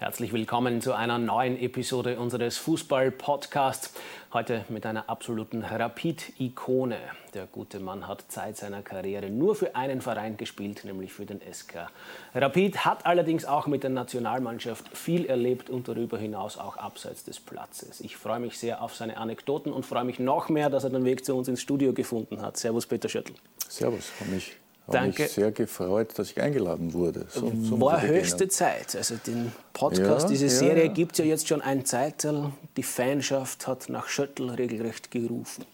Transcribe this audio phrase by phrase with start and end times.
[0.00, 3.94] Herzlich willkommen zu einer neuen Episode unseres Fußball-Podcasts.
[4.32, 6.98] Heute mit einer absoluten Rapid-Ikone.
[7.34, 11.40] Der gute Mann hat Zeit seiner Karriere nur für einen Verein gespielt, nämlich für den
[11.40, 11.88] SK.
[12.32, 17.40] Rapid hat allerdings auch mit der Nationalmannschaft viel erlebt und darüber hinaus auch abseits des
[17.40, 18.00] Platzes.
[18.00, 21.04] Ich freue mich sehr auf seine Anekdoten und freue mich noch mehr, dass er den
[21.04, 22.56] Weg zu uns ins Studio gefunden hat.
[22.56, 23.32] Servus, Peter Schöttl.
[23.68, 24.56] Servus, freue mich
[24.92, 25.22] Danke.
[25.22, 27.26] mich sehr gefreut, dass ich eingeladen wurde.
[27.28, 28.96] So, so War höchste Zeit.
[28.96, 30.50] Also den Podcast, ja, diese ja.
[30.50, 32.52] Serie gibt es ja jetzt schon ein Zeitteil.
[32.76, 35.64] Die Fanschaft hat nach Schöttl regelrecht gerufen.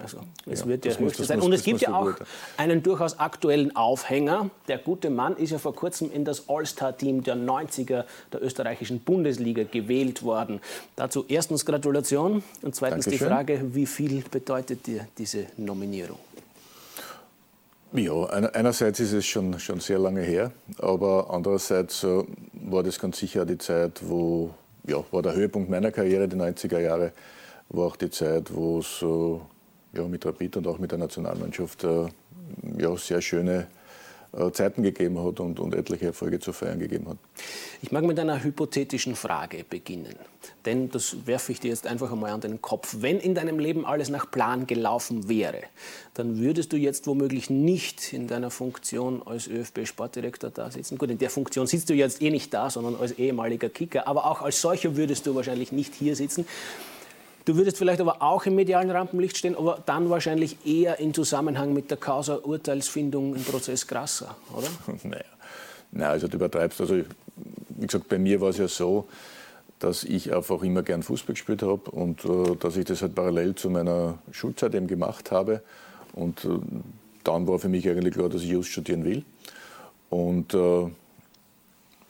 [0.00, 1.40] Also es ja, wird ja höchste Zeit.
[1.42, 2.16] Und es gibt ja auch gut.
[2.56, 4.48] einen durchaus aktuellen Aufhänger.
[4.66, 9.64] Der gute Mann ist ja vor kurzem in das All-Star-Team der 90er der österreichischen Bundesliga
[9.64, 10.60] gewählt worden.
[10.96, 13.28] Dazu erstens Gratulation und zweitens Dankeschön.
[13.28, 16.18] die Frage, wie viel bedeutet dir diese Nominierung?
[17.94, 22.24] Ja, einerseits ist es schon, schon sehr lange her, aber andererseits äh,
[22.54, 24.54] war das ganz sicher die Zeit, wo,
[24.86, 27.12] ja, war der Höhepunkt meiner Karriere, die 90er Jahre,
[27.68, 31.84] war auch die Zeit, wo es äh, ja, mit Rapid und auch mit der Nationalmannschaft
[31.84, 32.06] äh,
[32.78, 33.66] ja, sehr schöne
[34.52, 37.18] Zeiten gegeben hat und, und etliche Erfolge zu feiern gegeben hat.
[37.82, 40.14] Ich mag mit einer hypothetischen Frage beginnen.
[40.64, 42.96] Denn das werfe ich dir jetzt einfach einmal an den Kopf.
[43.00, 45.62] Wenn in deinem Leben alles nach Plan gelaufen wäre,
[46.14, 50.96] dann würdest du jetzt womöglich nicht in deiner Funktion als ÖFB-Sportdirektor da sitzen.
[50.96, 54.08] Gut, in der Funktion sitzt du jetzt eh nicht da, sondern als ehemaliger Kicker.
[54.08, 56.46] Aber auch als solcher würdest du wahrscheinlich nicht hier sitzen.
[57.44, 61.72] Du würdest vielleicht aber auch im medialen Rampenlicht stehen, aber dann wahrscheinlich eher in Zusammenhang
[61.72, 64.68] mit der Causa Urteilsfindung im Prozess Grasser, oder?
[65.02, 65.24] Naja,
[65.92, 66.80] Nein, also du übertreibst.
[66.80, 69.06] Also, wie gesagt, bei mir war es ja so,
[69.78, 73.54] dass ich einfach immer gern Fußball gespielt habe und äh, dass ich das halt parallel
[73.54, 75.62] zu meiner Schulzeit eben gemacht habe.
[76.14, 76.48] Und äh,
[77.24, 79.24] dann war für mich eigentlich klar, dass ich Just studieren will.
[80.08, 80.88] Und äh,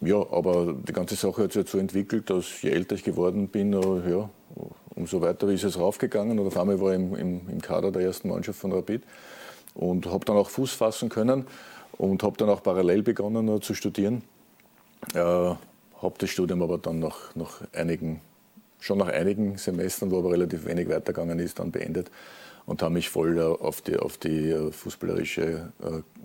[0.02, 3.72] ja, aber die ganze Sache hat sich so entwickelt, dass je älter ich geworden bin,
[3.72, 4.28] äh, ja,
[4.94, 8.02] umso weiter ist es raufgegangen und auf einmal war ich im, im, im Kader der
[8.02, 9.02] ersten Mannschaft von Rapid
[9.74, 11.46] und habe dann auch Fuß fassen können
[11.98, 14.22] und habe dann auch parallel begonnen zu studieren.
[15.14, 18.20] Äh, habe das Studium aber dann nach, nach einigen,
[18.80, 22.10] schon nach einigen Semestern, wo aber relativ wenig weitergegangen ist, dann beendet
[22.66, 25.72] und habe mich voll auf die, auf die uh, fußballerische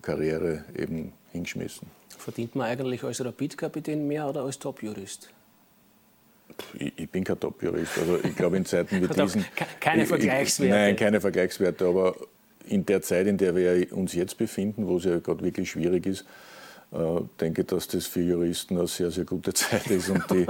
[0.02, 1.88] Karriere eben hingeschmissen.
[2.18, 5.30] Verdient man eigentlich als Rapid-Kapitän mehr oder als Top-Jurist?
[6.78, 7.98] Ich, ich bin kein Top-Jurist.
[8.00, 9.46] Also ich glaube, in Zeiten wie diesen.
[9.80, 10.74] keine Vergleichswerte.
[10.74, 11.86] nein, keine Vergleichswerte.
[11.86, 12.16] Aber
[12.68, 16.06] in der Zeit, in der wir uns jetzt befinden, wo es ja gerade wirklich schwierig
[16.06, 16.26] ist,
[16.92, 20.46] äh, denke, dass das für Juristen eine sehr, sehr gute Zeit ist und die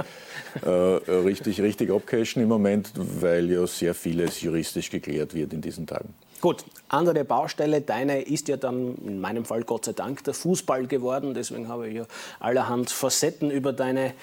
[0.64, 5.86] äh, richtig, richtig abcashen im Moment, weil ja sehr vieles juristisch geklärt wird in diesen
[5.86, 6.14] Tagen.
[6.40, 10.86] Gut, andere Baustelle, deine ist ja dann in meinem Fall Gott sei Dank der Fußball
[10.86, 11.34] geworden.
[11.34, 12.06] Deswegen habe ich ja
[12.38, 14.14] allerhand Facetten über deine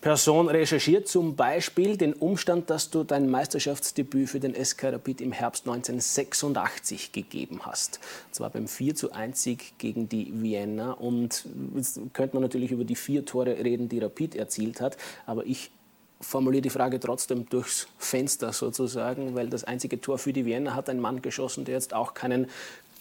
[0.00, 5.32] Person recherchiert, zum Beispiel den Umstand, dass du dein Meisterschaftsdebüt für den SK Rapid im
[5.32, 7.98] Herbst 1986 gegeben hast.
[8.28, 10.92] Und zwar beim 4 zu 1 Sieg gegen die Vienna.
[10.92, 14.96] Und jetzt könnte man natürlich über die vier Tore reden, die Rapid erzielt hat.
[15.26, 15.72] Aber ich
[16.20, 20.88] formuliere die Frage trotzdem durchs Fenster sozusagen, weil das einzige Tor für die Vienna hat
[20.88, 22.46] ein Mann geschossen, der jetzt auch keinen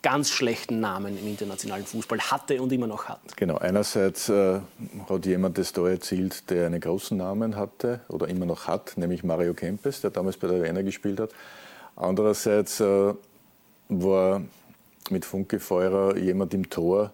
[0.01, 3.19] ganz schlechten Namen im internationalen Fußball hatte und immer noch hat.
[3.35, 4.59] Genau, einerseits äh,
[5.09, 9.23] hat jemand das Tor erzielt, der einen großen Namen hatte oder immer noch hat, nämlich
[9.23, 11.31] Mario Kempes, der damals bei der Wiener gespielt hat.
[11.95, 13.13] Andererseits äh,
[13.89, 14.41] war
[15.09, 17.13] mit Funke Feurer jemand im Tor,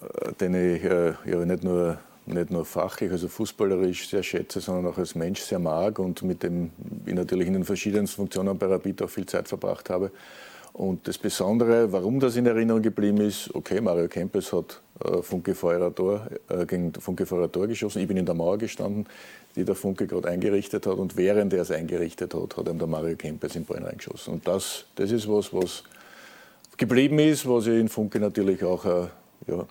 [0.00, 4.92] äh, den ich äh, ja, nicht nur nicht nur fachlich, also fußballerisch sehr schätze, sondern
[4.92, 6.70] auch als Mensch sehr mag und mit dem
[7.06, 10.10] ich natürlich in den verschiedensten Funktionen bei Rapid auch viel Zeit verbracht habe.
[10.76, 15.54] Und das Besondere, warum das in Erinnerung geblieben ist, okay, Mario Kempes hat äh, Funke
[15.54, 18.02] Tor, äh, gegen Tor geschossen.
[18.02, 19.06] Ich bin in der Mauer gestanden,
[19.54, 20.98] die der Funke gerade eingerichtet hat.
[20.98, 24.34] Und während er es eingerichtet hat, hat ihm der Mario Kempes in den Ball reingeschossen.
[24.34, 25.82] Und das, das ist was, was
[26.76, 29.06] geblieben ist, was ich in Funke natürlich auch äh,
[29.46, 29.64] ja,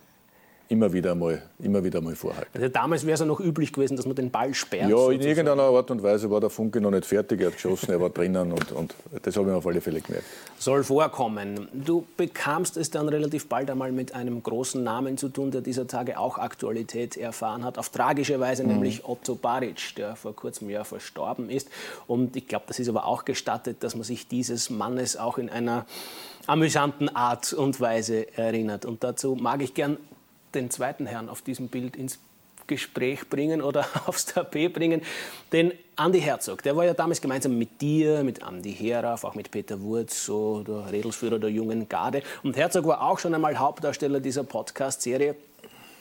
[0.68, 2.50] immer wieder mal, immer wieder mal vorhalten.
[2.54, 4.90] Also damals wäre es ja noch üblich gewesen, dass man den Ball sperrt.
[4.90, 7.92] Ja, in irgendeiner Art und Weise war der Funke noch nicht fertig, er hat geschossen,
[7.92, 10.26] er war drinnen und, und das habe ich auf alle Fälle gemerkt.
[10.58, 11.68] Soll vorkommen.
[11.74, 15.88] Du bekamst es dann relativ bald einmal mit einem großen Namen zu tun, der dieser
[15.88, 18.74] Tage auch Aktualität erfahren hat, auf tragische Weise, mhm.
[18.74, 21.70] nämlich Otto Baric, der vor kurzem Jahr verstorben ist.
[22.08, 25.50] Und ich glaube, das ist aber auch gestattet, dass man sich dieses Mannes auch in
[25.50, 25.86] einer
[26.48, 28.86] amüsanten Art und Weise erinnert.
[28.86, 29.98] Und dazu mag ich gern
[30.56, 32.20] den zweiten Herrn auf diesem Bild ins
[32.68, 35.02] Gespräch bringen oder aufs Tapet bringen.
[35.52, 39.52] Den Andi Herzog, der war ja damals gemeinsam mit dir, mit Andi Herauf, auch mit
[39.52, 42.24] Peter Wurz, so der Redelsführer der jungen Garde.
[42.44, 45.36] Und Herzog war auch schon einmal Hauptdarsteller dieser Podcast-Serie.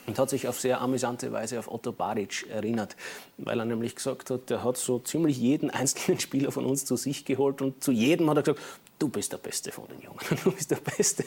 [0.07, 2.95] und hat sich auf sehr amüsante Weise auf Otto Baric erinnert,
[3.39, 6.97] weil er nämlich gesagt hat, der hat so ziemlich jeden einzelnen Spieler von uns zu
[6.97, 8.61] sich geholt und zu jedem hat er gesagt,
[8.99, 11.25] du bist der Beste von den Jungen, du bist der Beste.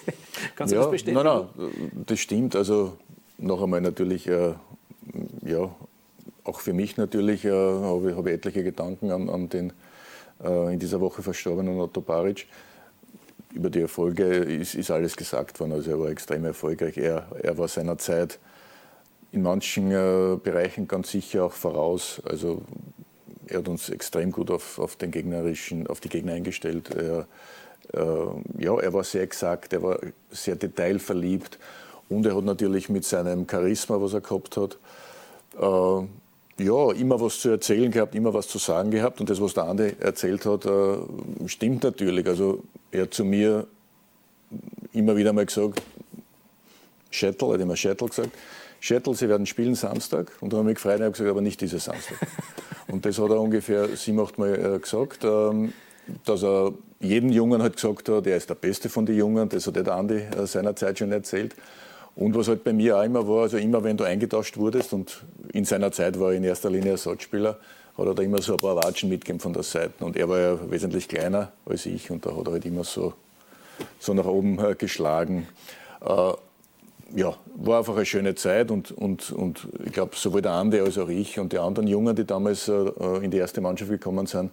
[0.56, 1.24] Kannst du ja, das bestätigen?
[1.24, 2.56] Nein, nein, das stimmt.
[2.56, 2.98] Also
[3.38, 4.54] noch einmal natürlich, äh,
[5.46, 5.76] ja,
[6.44, 9.74] auch für mich natürlich äh, habe, habe ich etliche Gedanken an, an den
[10.44, 12.48] äh, in dieser Woche verstorbenen Otto Baric.
[13.54, 15.74] Über die Erfolge ist, ist, alles gesagt worden.
[15.74, 16.98] Also er war extrem erfolgreich.
[16.98, 18.40] Er, er war seiner Zeit
[19.32, 22.22] in manchen äh, Bereichen ganz sicher auch voraus.
[22.26, 22.62] Also
[23.48, 26.92] er hat uns extrem gut auf, auf, den gegnerischen, auf die Gegner eingestellt.
[26.92, 27.28] Er,
[27.94, 30.00] äh, ja, er war sehr exakt, er war
[30.30, 31.58] sehr detailverliebt
[32.10, 34.78] und er hat natürlich mit seinem Charisma, was er gehabt hat,
[35.60, 39.20] äh, ja, immer was zu erzählen gehabt, immer was zu sagen gehabt.
[39.20, 40.98] Und das, was der Andi erzählt hat, äh,
[41.46, 42.26] stimmt natürlich.
[42.28, 43.68] Also er hat zu mir
[44.94, 45.82] immer wieder mal gesagt,
[47.12, 48.32] Schettel, er hat immer Schettel gesagt,
[48.80, 50.32] Schettel, Sie werden spielen Samstag.
[50.40, 52.18] Und dann habe ich mich gefreut und habe gesagt, aber nicht dieses Samstag.
[52.88, 55.74] und das hat er ungefähr sieben, acht Mal äh, gesagt, ähm,
[56.26, 59.50] dass er jedem Jungen halt gesagt hat, er ist der Beste von den Jungen.
[59.50, 61.56] Das hat der Andi äh, seinerzeit schon erzählt.
[62.18, 65.24] Und was halt bei mir auch immer war, also immer wenn du eingetauscht wurdest, und
[65.54, 67.60] in seiner Zeit war er in erster Linie Ersatzspieler,
[67.96, 70.04] hat er da immer so ein paar Watschen mitgegeben von der Seite.
[70.04, 73.14] Und er war ja wesentlich kleiner als ich und da hat er halt immer so,
[74.00, 75.48] so nach oben äh, geschlagen.
[76.02, 76.34] Äh,
[77.16, 80.98] ja, war einfach eine schöne Zeit und, und, und ich glaube, sowohl der Andi als
[80.98, 82.90] auch ich und die anderen Jungen, die damals äh,
[83.22, 84.52] in die erste Mannschaft gekommen sind,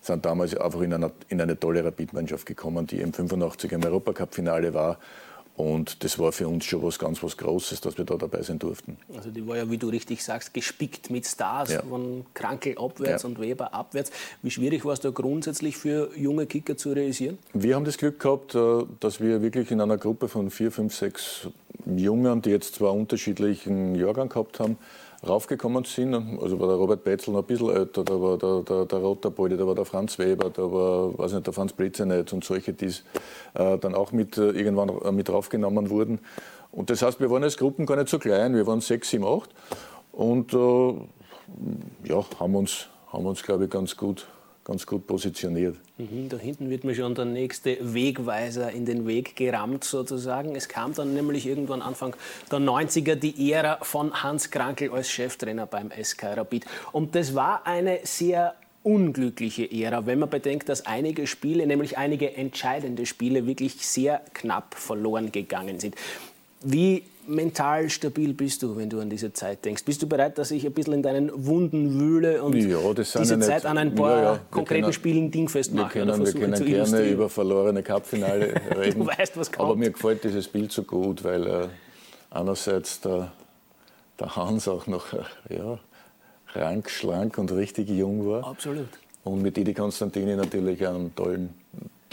[0.00, 4.72] sind damals einfach in, einer, in eine tolle Rapidmannschaft gekommen, die im 85 im Europacup-Finale
[4.72, 4.98] war
[5.56, 8.58] und das war für uns schon was ganz was Großes, dass wir da dabei sein
[8.58, 8.96] durften.
[9.14, 11.82] Also die war ja, wie du richtig sagst, gespickt mit Stars, ja.
[11.82, 13.28] von Krankel abwärts ja.
[13.28, 14.10] und Weber abwärts.
[14.42, 17.38] Wie schwierig war es da grundsätzlich für junge Kicker zu realisieren?
[17.52, 20.94] Wir haben das Glück gehabt, äh, dass wir wirklich in einer Gruppe von vier, fünf,
[20.94, 21.46] sechs
[21.86, 24.76] Jungen, die jetzt zwar unterschiedlichen Jahrgang gehabt haben,
[25.26, 26.14] raufgekommen sind.
[26.14, 29.56] Also war der Robert Betzel noch ein bisschen älter, da war der, der, der Rotterbolde,
[29.56, 32.86] da war der Franz Weber, da war weiß nicht, der Franz Blitzenetz und solche, die
[33.54, 36.20] äh, dann auch mit, äh, irgendwann äh, mit raufgenommen wurden.
[36.70, 39.24] Und das heißt, wir waren als Gruppen gar nicht so klein, wir waren sechs, sieben,
[39.24, 39.50] acht
[40.12, 40.94] und äh,
[42.04, 44.26] ja, haben uns, haben uns glaube ich, ganz gut
[44.64, 45.76] ganz gut positioniert.
[45.98, 50.56] Mhm, da hinten wird mir schon der nächste Wegweiser in den Weg gerammt sozusagen.
[50.56, 52.16] Es kam dann nämlich irgendwann Anfang
[52.50, 56.64] der 90er die Ära von Hans Krankel als Cheftrainer beim SK Rapid.
[56.92, 62.36] Und das war eine sehr unglückliche Ära, wenn man bedenkt, dass einige Spiele, nämlich einige
[62.36, 65.94] entscheidende Spiele, wirklich sehr knapp verloren gegangen sind.
[66.62, 69.84] Wie mental stabil bist du, wenn du an diese Zeit denkst?
[69.84, 73.66] Bist du bereit, dass ich ein bisschen in deinen Wunden wühle und ja, diese Zeit
[73.66, 74.40] an ein paar ja, ja.
[74.50, 75.94] konkreten können, Spielen dingfest mache?
[75.94, 79.00] Wir können, wir können gerne über verlorene Cupfinale reden.
[79.00, 79.68] du weißt, was kommt.
[79.68, 81.68] Aber mir gefällt dieses Bild so gut, weil äh,
[82.30, 83.32] einerseits der,
[84.18, 85.22] der, Hans auch noch äh,
[85.56, 85.78] ja,
[86.54, 88.46] rank, schlank und richtig jung war.
[88.46, 88.88] Absolut.
[89.24, 91.54] Und mit Didi Konstantini natürlich einen tollen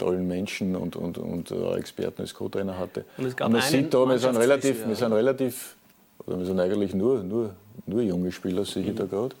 [0.02, 3.04] tollen Menschen und, und, und äh, Experten als Co-Trainer hatte.
[3.16, 5.76] Und, es gab und man sieht da, wir sind relativ, wir sind relativ,
[6.26, 7.50] oder wir sind eigentlich nur, nur,
[7.86, 8.96] nur junge Spieler, sehe ich mhm.
[8.96, 9.34] da gerade.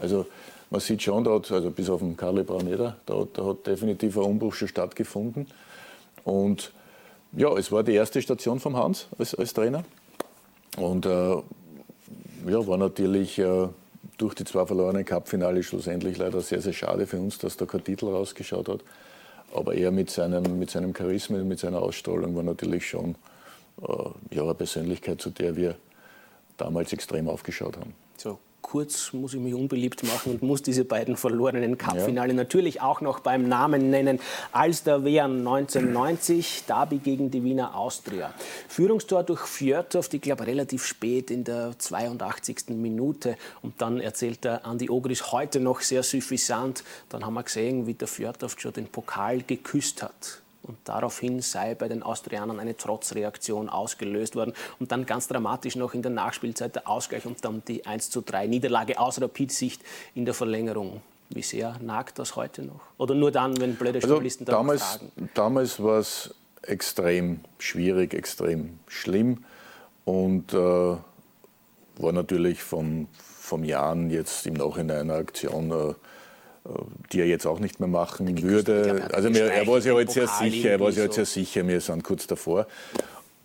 [0.00, 0.26] Also
[0.70, 4.24] man sieht schon, da also bis auf den Karli Brauneder, da, da hat definitiv ein
[4.24, 5.46] Umbruch schon stattgefunden.
[6.24, 6.72] Und
[7.32, 9.84] ja, es war die erste Station vom Hans als, als Trainer.
[10.76, 13.68] Und äh, ja, war natürlich äh,
[14.18, 17.82] durch die zwei verlorenen Cup-Finale schlussendlich leider sehr, sehr schade für uns, dass da kein
[17.82, 18.80] Titel rausgeschaut hat.
[19.54, 23.16] Aber er mit seinem, mit seinem Charisma, mit seiner Ausstrahlung war natürlich schon
[23.82, 25.76] äh, ja, eine Persönlichkeit, zu der wir
[26.56, 27.94] damals extrem aufgeschaut haben.
[28.16, 32.34] So, kurz muss ich mich unbeliebt machen und muss diese beiden verlorenen Cup-Finale ja.
[32.34, 34.20] natürlich auch noch beim Namen nennen.
[34.52, 38.32] Alster Wehren 1990, Derby gegen die Wiener Austria.
[38.68, 42.68] Führungstor durch Fjörthoff, ich glaube relativ spät in der 82.
[42.68, 43.36] Minute.
[43.60, 46.84] Und dann erzählt der Andi Ogris heute noch sehr suffisant.
[47.08, 50.42] Dann haben wir gesehen, wie der Fjörthoff schon den Pokal geküsst hat.
[50.62, 54.52] Und daraufhin sei bei den Austrianern eine Trotzreaktion ausgelöst worden.
[54.78, 58.20] Und dann ganz dramatisch noch in der Nachspielzeit der Ausgleich und dann die 1 zu
[58.20, 59.82] 3 Niederlage aus Rapid-Sicht
[60.14, 61.02] in der Verlängerung.
[61.30, 62.80] Wie sehr nagt das heute noch?
[62.98, 65.30] Oder nur dann, wenn blöde also Journalisten damals, fragen?
[65.34, 69.44] Damals war es extrem schwierig, extrem schlimm
[70.04, 75.70] und äh, war natürlich vom, vom Jahren jetzt im Nachhinein eine Aktion.
[75.70, 75.94] Äh,
[77.12, 79.08] die er jetzt auch nicht mehr machen würde.
[79.12, 81.80] Also mir, er war sich halt sehr sicher, er war sich halt sehr sicher, wir
[81.80, 82.66] sind kurz davor.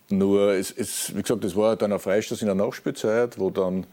[0.09, 3.85] Nur, es, es, wie gesagt, es war dann ein Freistoß in der Nachspielzeit, wo dann,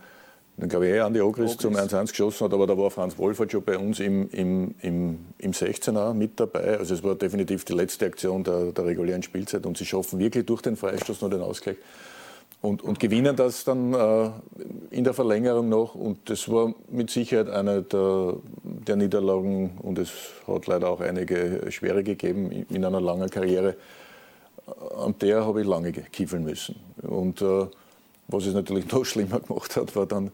[0.57, 3.51] dann glaube ich, eh Andi Ogris zum 1-1 geschossen hat, aber da war Franz Wolfert
[3.51, 6.79] schon bei uns im, im, im, im 16er mit dabei.
[6.79, 10.47] Also es war definitiv die letzte Aktion der, der regulären Spielzeit und sie schaffen wirklich
[10.47, 11.79] durch den Freistoß noch den Ausgleich.
[12.65, 14.31] und, und gewinnen das dann äh,
[14.91, 15.95] in der Verlängerung noch.
[15.95, 18.37] Und das war mit Sicherheit eine der,
[18.85, 20.11] der, Niederlagen und es
[20.47, 23.77] hat leider auch einige schwere gegeben in einer langen Karriere.
[24.99, 26.77] An der habe ich lange kiefeln müssen.
[27.03, 27.67] Und äh,
[28.29, 30.31] was es natürlich noch schlimmer gemacht hat, war dann,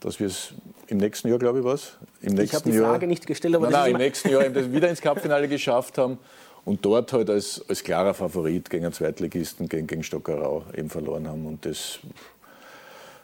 [0.00, 0.52] dass wir es
[0.88, 1.96] im nächsten Jahr, glaube ich, was?
[2.20, 5.00] ich habe die Frage Jahr, nicht gestellt, aber nein, nein, im nächsten Jahr wieder ins
[5.00, 6.18] Cupfinale geschafft haben
[6.64, 11.28] und dort halt als, als klarer Favorit gegen einen Zweitligisten, gegen, gegen Stockerau eben verloren
[11.28, 11.46] haben.
[11.46, 12.00] Und das,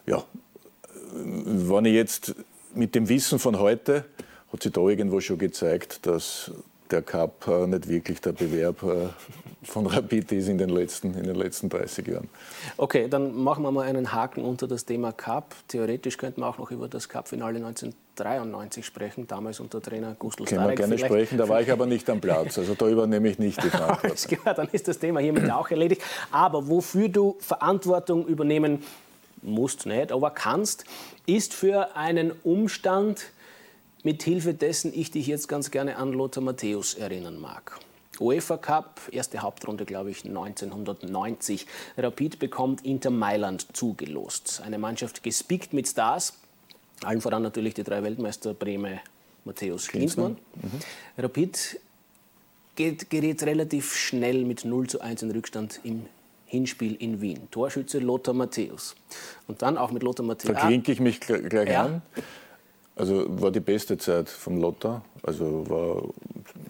[0.06, 0.24] ja,
[1.12, 2.34] wenn ich jetzt
[2.74, 4.04] mit dem Wissen von heute,
[4.52, 6.50] hat sich da irgendwo schon gezeigt, dass
[6.92, 9.08] der Cup äh, nicht wirklich der Bewerb äh,
[9.64, 12.28] von Rapid ist in den, letzten, in den letzten 30 Jahren.
[12.76, 15.54] Okay, dann machen wir mal einen Haken unter das Thema Cup.
[15.68, 20.68] Theoretisch könnten wir auch noch über das Cup-Finale 1993 sprechen, damals unter Trainer Gustl Können
[20.68, 21.12] wir gerne Vielleicht.
[21.12, 22.58] sprechen, da war ich aber nicht am Platz.
[22.58, 24.38] Also da übernehme ich nicht die Verantwortung.
[24.38, 26.02] klar, dann ist das Thema hiermit auch erledigt.
[26.30, 28.82] Aber wofür du Verantwortung übernehmen
[29.40, 30.84] musst nicht, aber kannst,
[31.26, 33.26] ist für einen Umstand,
[34.02, 37.78] mit Hilfe dessen ich dich jetzt ganz gerne an Lothar Matthäus erinnern mag.
[38.20, 41.66] UEFA Cup, erste Hauptrunde, glaube ich, 1990.
[41.96, 44.62] Rapid bekommt Inter Mailand zugelost.
[44.64, 46.34] Eine Mannschaft gespickt mit Stars,
[47.02, 49.00] allen voran natürlich die drei Weltmeister Breme,
[49.44, 50.36] Matthäus Klinsmann.
[50.54, 50.70] Mhm.
[51.18, 51.80] Rapid
[52.76, 56.06] geht, gerät relativ schnell mit 0 zu 1 in Rückstand im
[56.46, 57.50] Hinspiel in Wien.
[57.50, 58.94] Torschütze Lothar Matthäus.
[59.48, 60.54] Und dann auch mit Lothar Matthäus.
[60.54, 61.86] Da klinke ich mich gleich ja.
[61.86, 62.02] an.
[62.94, 65.02] Also war die beste Zeit vom Lothar.
[65.22, 66.02] Also war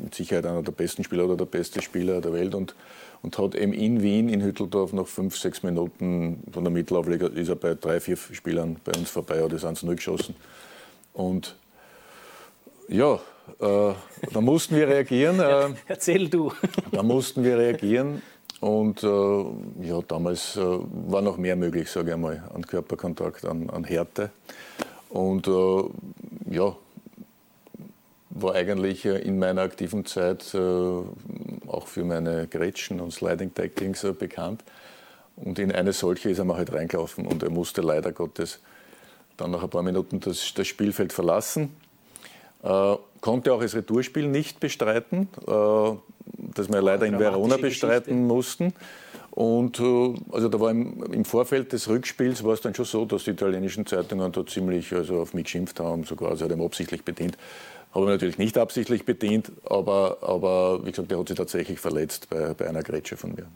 [0.00, 2.75] mit Sicherheit einer der besten Spieler oder der beste Spieler der Welt und,
[3.23, 7.49] und hat eben in Wien, in Hütteldorf, nach fünf, sechs Minuten von der Mittelaufleger ist
[7.49, 10.37] er bei drei, vier Spielern bei uns vorbei, hat das 1 0 geschossen.
[11.12, 11.57] Und
[12.88, 13.14] ja,
[13.61, 13.95] äh,
[14.33, 15.41] da mussten wir reagieren.
[15.41, 16.52] Äh, Erzähl du.
[16.93, 18.23] Da mussten wir reagieren.
[18.61, 19.07] Und äh,
[19.87, 24.31] ja, damals äh, war noch mehr möglich, sage ich einmal, an Körperkontakt, an, an Härte.
[25.12, 26.75] Und äh, ja,
[28.31, 34.04] war eigentlich äh, in meiner aktiven Zeit äh, auch für meine Gretchen und Sliding Tacklings
[34.04, 34.64] äh, bekannt.
[35.37, 38.61] Und in eine solche ist er mal halt reingelaufen und er musste leider Gottes
[39.37, 41.76] dann nach ein paar Minuten das, das Spielfeld verlassen.
[42.62, 45.92] Äh, konnte auch das Retourspiel nicht bestreiten, äh,
[46.54, 48.73] das wir leider in Verona bestreiten mussten.
[49.35, 53.07] Und äh, also da war im, im, Vorfeld des Rückspiels war es dann schon so,
[53.07, 57.03] dass die italienischen Zeitungen da ziemlich also auf mich geschimpft haben, sogar also hat absichtlich
[57.03, 57.39] bedient.
[57.95, 62.29] Habe ich natürlich nicht absichtlich bedient, aber, aber wie gesagt, der hat sich tatsächlich verletzt
[62.29, 63.47] bei, bei einer Grätsche von mir.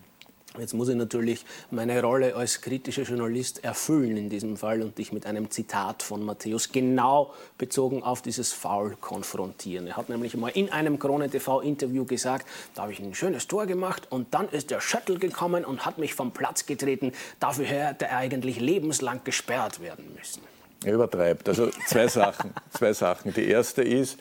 [0.59, 5.13] Jetzt muss ich natürlich meine Rolle als kritischer Journalist erfüllen in diesem Fall und dich
[5.13, 9.87] mit einem Zitat von Matthäus genau bezogen auf dieses Foul konfrontieren.
[9.87, 13.67] Er hat nämlich mal in einem Krone TV-Interview gesagt, da habe ich ein schönes Tor
[13.67, 17.13] gemacht und dann ist der Shuttle gekommen und hat mich vom Platz getreten.
[17.41, 20.43] Dafür hätte er eigentlich lebenslang gesperrt werden müssen.
[20.85, 21.49] Er übertreibt.
[21.49, 22.53] Also zwei Sachen.
[22.71, 23.33] zwei Sachen.
[23.35, 24.19] Die erste ist,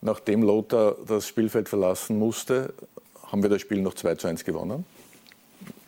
[0.00, 2.74] nachdem Lothar das Spielfeld verlassen musste,
[3.30, 4.84] haben wir das Spiel noch 2 zu 1 gewonnen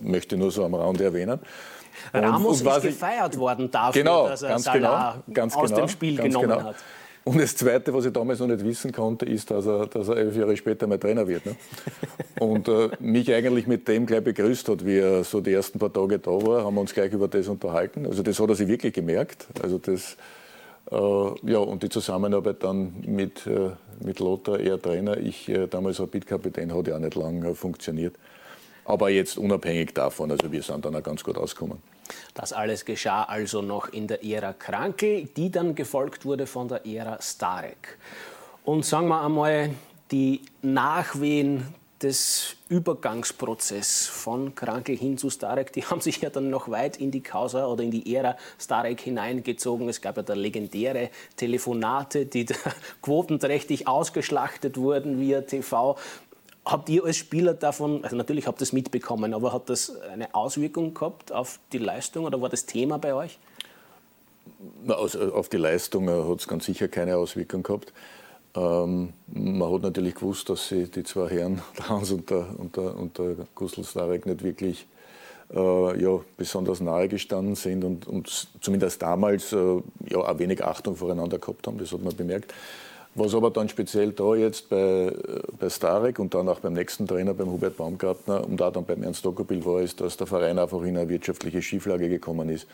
[0.00, 1.38] möchte nur so am Rande erwähnen.
[2.12, 5.70] Und, Ramos und ist gefeiert worden dafür, genau, dass er ganz Salah genau, ganz aus
[5.70, 6.62] genau, dem Spiel genommen genau.
[6.62, 6.76] hat.
[7.26, 10.16] Und das Zweite, was ich damals noch nicht wissen konnte, ist, dass er, dass er
[10.16, 11.44] elf Jahre später mal Trainer wird.
[11.44, 11.56] Ne?
[12.38, 15.92] Und äh, mich eigentlich mit dem gleich begrüßt hat, wie er so die ersten paar
[15.92, 18.06] Tage da war, haben wir uns gleich über das unterhalten.
[18.06, 19.48] Also das hat er sich wirklich gemerkt.
[19.60, 20.16] Also das,
[20.92, 23.70] äh, ja, und die Zusammenarbeit dann mit, äh,
[24.04, 28.14] mit Lothar, er Trainer, ich äh, damals Rapid-Kapitän, hat ja auch nicht lange funktioniert.
[28.86, 31.78] Aber jetzt unabhängig davon, also wir sind dann auch ganz gut ausgekommen.
[32.34, 36.86] Das alles geschah also noch in der Ära Krankel, die dann gefolgt wurde von der
[36.86, 37.98] Ära Starek.
[38.64, 39.70] Und sagen wir einmal,
[40.12, 46.68] die Nachwehen des Übergangsprozesses von Krankel hin zu Starek, die haben sich ja dann noch
[46.70, 49.88] weit in die Causa oder in die Ära Starek hineingezogen.
[49.88, 52.54] Es gab ja da legendäre Telefonate, die da
[53.02, 55.96] quotenträchtig ausgeschlachtet wurden via TV.
[56.66, 60.34] Habt ihr als Spieler davon, also natürlich habt ihr es mitbekommen, aber hat das eine
[60.34, 63.38] Auswirkung gehabt auf die Leistung oder war das Thema bei euch?
[64.88, 67.92] Also auf die Leistung hat es ganz sicher keine Auswirkung gehabt.
[68.56, 72.76] Ähm, man hat natürlich gewusst, dass sie die zwei Herren, der Hans und der, und
[72.76, 74.88] der, und der Gustl Starek, nicht wirklich
[75.54, 79.76] äh, ja, besonders nahe gestanden sind und, und zumindest damals äh,
[80.08, 82.52] ja, auch wenig Achtung voreinander gehabt haben, das hat man bemerkt.
[83.18, 85.10] Was aber dann speziell da jetzt bei,
[85.58, 89.02] bei Starek und dann auch beim nächsten Trainer, beim Hubert Baumgartner und auch dann beim
[89.02, 92.66] Ernst Dockerbill war, ist, dass der Verein einfach in eine wirtschaftliche Schieflage gekommen ist.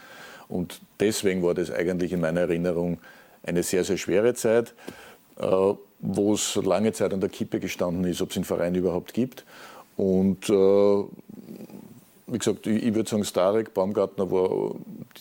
[0.48, 2.98] Und deswegen war das eigentlich in meiner Erinnerung
[3.44, 4.74] eine sehr, sehr schwere Zeit,
[5.38, 5.46] äh,
[6.00, 9.44] wo es lange Zeit an der Kippe gestanden ist, ob es einen Verein überhaupt gibt.
[9.96, 11.04] Und äh,
[12.32, 14.74] wie gesagt, ich, ich würde sagen, Starek, Baumgartner war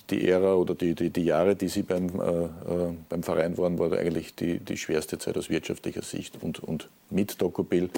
[0.10, 3.77] die Ära oder die, die, die Jahre, die sie beim, äh, äh beim Verein waren,
[3.80, 6.41] war eigentlich die, die schwerste Zeit aus wirtschaftlicher Sicht.
[6.41, 7.89] Und, und mit Dokopil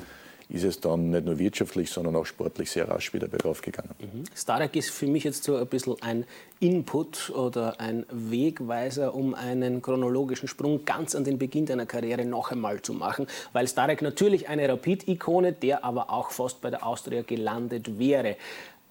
[0.49, 3.89] ist es dann nicht nur wirtschaftlich, sondern auch sportlich sehr rasch wieder bergauf gegangen.
[3.99, 4.23] Mhm.
[4.35, 6.25] Starek ist für mich jetzt so ein bisschen ein
[6.59, 12.51] Input oder ein Wegweiser, um einen chronologischen Sprung ganz an den Beginn deiner Karriere noch
[12.51, 17.21] einmal zu machen, weil Starek natürlich eine Rapid-Ikone, der aber auch fast bei der Austria
[17.21, 18.35] gelandet wäre.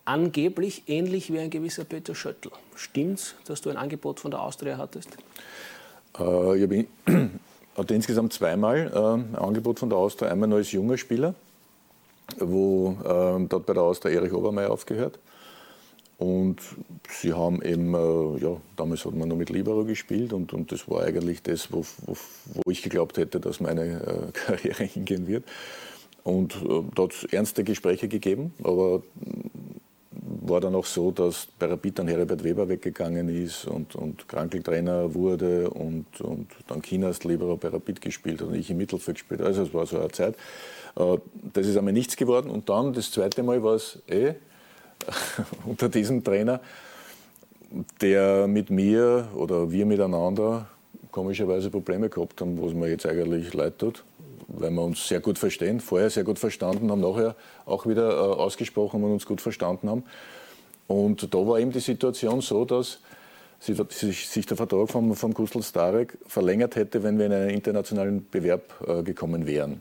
[0.04, 2.50] Angeblich ähnlich wie ein gewisser Peter Schöttl.
[2.74, 5.10] Stimmt's, dass du ein Angebot von der Austria hattest?
[6.18, 6.86] Äh, ich habe
[7.76, 10.30] hatte insgesamt zweimal äh, ein Angebot von der Austria.
[10.30, 11.34] Einmal nur als junger Spieler,
[12.38, 15.18] wo äh, dort bei der Austria Erich Obermeier aufgehört.
[16.18, 16.60] Und
[17.08, 20.88] sie haben eben, äh, ja, damals hat man noch mit Libero gespielt und, und das
[20.88, 22.16] war eigentlich das, wo, wo,
[22.54, 25.44] wo ich geglaubt hätte, dass meine äh, Karriere hingehen wird.
[26.22, 29.02] Und äh, es ernste Gespräche gegeben, aber
[30.22, 34.62] war dann auch so, dass bei Rapid dann Herbert Weber weggegangen ist und, und Krankel
[34.62, 39.42] Trainer wurde und, und dann Chinas Libero bei Rapid gespielt und ich im Mittelfeld gespielt.
[39.42, 40.36] Also es war so eine Zeit.
[40.96, 41.18] Äh,
[41.52, 42.50] das ist einmal nichts geworden.
[42.50, 44.34] Und dann das zweite Mal war es eh
[45.66, 46.60] unter diesem Trainer,
[48.00, 50.68] der mit mir oder wir miteinander
[51.10, 54.04] komischerweise Probleme gehabt haben, es mir jetzt eigentlich leid tut
[54.56, 58.14] weil wir uns sehr gut verstehen, vorher sehr gut verstanden haben, nachher auch wieder äh,
[58.14, 60.04] ausgesprochen und uns gut verstanden haben.
[60.86, 62.98] Und da war eben die Situation so, dass
[63.60, 68.62] sich der Vertrag vom, vom Kustel Starek verlängert hätte, wenn wir in einen internationalen Bewerb
[68.86, 69.80] äh, gekommen wären.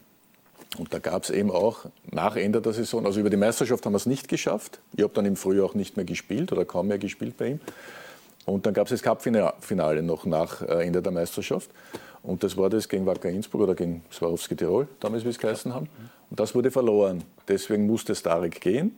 [0.78, 3.94] Und da gab es eben auch nach Ende der Saison, also über die Meisterschaft haben
[3.94, 4.80] wir es nicht geschafft.
[4.96, 7.60] Ich habe dann im Frühjahr auch nicht mehr gespielt oder kaum mehr gespielt bei ihm.
[8.46, 11.70] Und dann gab es das Cup-Finale noch nach äh, Ende der Meisterschaft.
[12.24, 15.74] Und das war das gegen Wacker Innsbruck oder gegen Swarovski Tirol, damals wie es geheißen
[15.74, 15.90] haben.
[16.30, 17.24] Und das wurde verloren.
[17.48, 18.96] Deswegen musste Starek gehen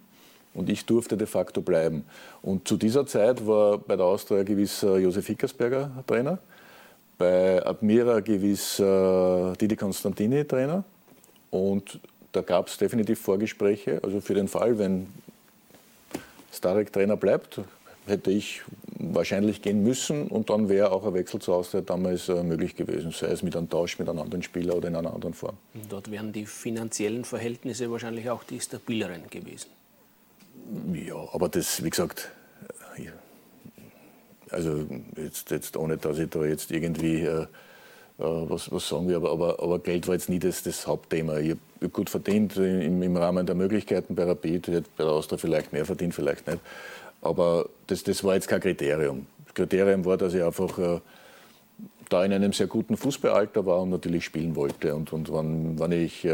[0.54, 2.06] und ich durfte de facto bleiben.
[2.42, 6.38] Und zu dieser Zeit war bei der Austria ein gewisser Josef Hickersberger Trainer,
[7.18, 10.84] bei Admira gewiss äh, Didi Constantini Trainer.
[11.50, 12.00] Und
[12.32, 14.00] da gab es definitiv Vorgespräche.
[14.04, 15.08] Also für den Fall, wenn
[16.52, 17.62] Starek Trainer bleibt,
[18.06, 18.62] hätte ich
[18.98, 23.12] wahrscheinlich gehen müssen und dann wäre auch ein Wechsel zu Austria damals äh, möglich gewesen,
[23.12, 25.58] sei es mit einem Tausch mit einem anderen Spieler oder in einer anderen Form.
[25.90, 29.70] Dort wären die finanziellen Verhältnisse wahrscheinlich auch die stabileren gewesen.
[30.94, 32.30] Ja, aber das, wie gesagt,
[32.98, 33.10] äh,
[34.50, 34.86] also
[35.18, 37.48] jetzt, jetzt ohne, dass ich da jetzt irgendwie äh,
[38.20, 41.40] äh, was, was sagen will, aber, aber, aber, Geld war jetzt nie das, das Hauptthema.
[41.40, 45.14] Ich habe gut verdient im, im, Rahmen der Möglichkeiten bei Rapid, ich hätte bei der
[45.14, 46.60] Austria vielleicht mehr verdient, vielleicht nicht.
[47.24, 49.26] Aber das, das war jetzt kein Kriterium.
[49.46, 51.00] Das Kriterium war, dass ich einfach äh,
[52.10, 54.94] da in einem sehr guten Fußballalter war und natürlich spielen wollte.
[54.94, 56.34] Und, und wenn, wenn ich äh,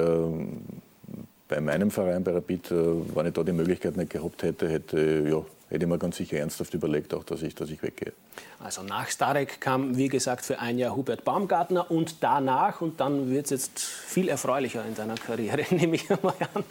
[1.47, 2.75] bei meinem Verein, bei Rapid, äh,
[3.15, 6.38] wenn ich da die Möglichkeit nicht gehabt hätte, hätte, ja, hätte ich mir ganz sicher
[6.38, 8.13] ernsthaft überlegt, auch, dass ich, dass ich weggehe.
[8.60, 13.29] Also nach Starek kam, wie gesagt, für ein Jahr Hubert Baumgartner und danach, und dann
[13.29, 16.63] wird es jetzt viel erfreulicher in deiner Karriere, nehme ich mal an,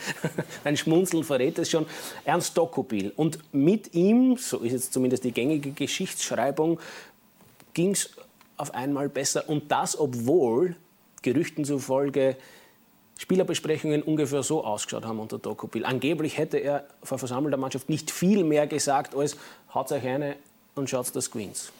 [0.65, 1.87] dein Schmunzeln verrät es schon,
[2.25, 3.13] Ernst Dokopil.
[3.15, 6.81] Und mit ihm, so ist jetzt zumindest die gängige Geschichtsschreibung,
[7.75, 8.11] ging es
[8.57, 9.49] auf einmal besser.
[9.49, 10.75] Und das, obwohl
[11.23, 12.37] Gerüchten zufolge
[13.19, 15.85] Spielerbesprechungen ungefähr so ausgeschaut haben unter Dokopil.
[15.85, 19.37] Angeblich hätte er vor versammelter Mannschaft nicht viel mehr gesagt als
[19.75, 20.37] haut euch eine
[20.77, 21.73] und schaut das Queens.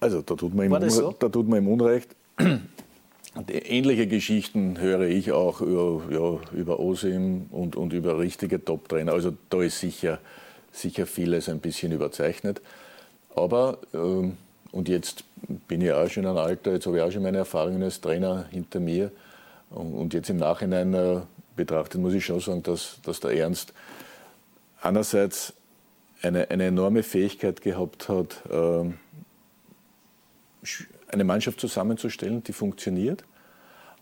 [0.00, 1.14] Also da tut man ihm, so?
[1.18, 2.14] da tut man ihm Unrecht.
[3.48, 9.12] Ähnliche Geschichten höre ich auch über, ja, über Osim und, und über richtige Top-Trainer.
[9.12, 10.18] Also da ist sicher,
[10.72, 12.60] sicher vieles ein bisschen überzeichnet.
[13.34, 14.36] Aber, ähm,
[14.72, 15.24] und jetzt
[15.68, 18.46] bin ich auch schon ein Alter, jetzt habe ich auch schon meine Erfahrungen als Trainer
[18.50, 19.10] hinter mir.
[19.70, 21.20] Und jetzt im Nachhinein äh,
[21.56, 23.74] betrachtet muss ich schon sagen, dass, dass der Ernst
[24.80, 25.52] einerseits
[26.22, 28.90] eine, eine enorme Fähigkeit gehabt hat, äh,
[31.10, 33.24] eine Mannschaft zusammenzustellen, die funktioniert.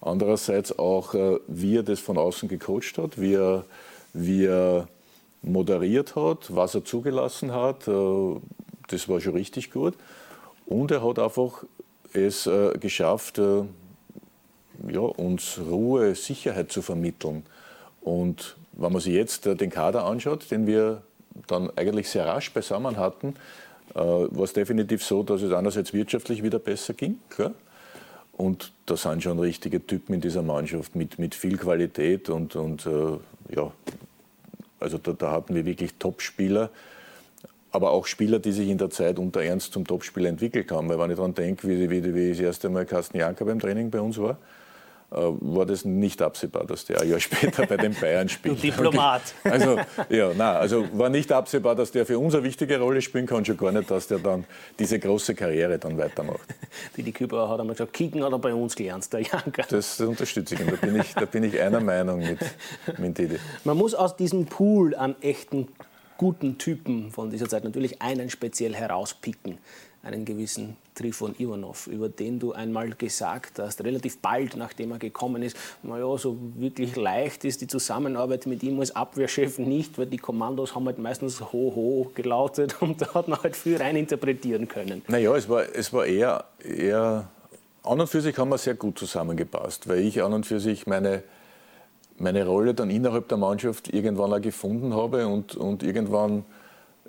[0.00, 3.64] Andererseits auch, äh, wie er das von außen gecoacht hat, wie er,
[4.12, 4.88] wie er
[5.42, 7.86] moderiert hat, was er zugelassen hat.
[7.86, 9.94] Das war schon richtig gut.
[10.64, 11.62] Und er hat einfach
[12.12, 12.50] es
[12.80, 13.40] geschafft,
[14.88, 17.44] ja, uns Ruhe, Sicherheit zu vermitteln.
[18.00, 21.02] Und wenn man sich jetzt den Kader anschaut, den wir
[21.46, 23.34] dann eigentlich sehr rasch beisammen hatten,
[23.94, 27.52] äh, war es definitiv so, dass es einerseits wirtschaftlich wieder besser ging, klar.
[28.32, 32.84] Und da sind schon richtige Typen in dieser Mannschaft mit, mit viel Qualität und, und
[32.84, 33.18] äh,
[33.54, 33.72] ja,
[34.78, 36.68] also da, da hatten wir wirklich Top-Spieler,
[37.72, 40.88] aber auch Spieler, die sich in der Zeit unter Ernst zum Topspieler entwickelt haben.
[40.88, 43.90] Weil wenn ich daran denke, wie, wie, wie das erste Mal Carsten Janker beim Training
[43.90, 44.65] bei uns war, äh,
[45.10, 48.58] war das nicht absehbar, dass der ein Jahr später bei den Bayern spielt.
[48.58, 49.22] Du Diplomat.
[49.44, 53.26] Also, ja, nein, also war nicht absehbar, dass der für uns eine wichtige Rolle spielen
[53.26, 54.44] kann, schon gar nicht, dass der dann
[54.78, 56.46] diese große Karriere dann weitermacht.
[56.96, 59.64] Die Küper hat einmal gesagt, Kicken hat er bei uns gelernt, der Janker.
[59.68, 62.38] Das unterstütze ich und da bin ich, da bin ich einer Meinung mit,
[62.98, 63.38] mit Didi.
[63.64, 65.68] Man muss aus diesem Pool an echten
[66.18, 69.58] guten Typen von dieser Zeit natürlich einen speziell herauspicken
[70.02, 75.42] einen gewissen Trifon Ivanov, über den du einmal gesagt hast, relativ bald nachdem er gekommen
[75.42, 80.16] ist, naja, so wirklich leicht ist die Zusammenarbeit mit ihm als Abwehrchef nicht, weil die
[80.16, 85.02] Kommandos haben halt meistens ho-ho gelautet und da hat man halt viel reininterpretieren können.
[85.08, 87.28] Naja, es war, es war eher, eher,
[87.82, 90.86] an und für sich haben wir sehr gut zusammengepasst, weil ich an und für sich
[90.86, 91.22] meine,
[92.18, 96.44] meine Rolle dann innerhalb der Mannschaft irgendwann auch gefunden habe und, und irgendwann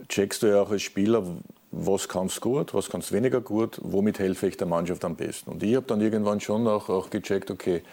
[0.10, 1.24] checkst du ja auch als Spieler,
[1.72, 5.16] was kannst du gut, was kannst du weniger gut, womit helfe ich der Mannschaft am
[5.16, 5.52] besten.
[5.52, 7.84] Und ich habe dann irgendwann schon auch, auch gecheckt, okay,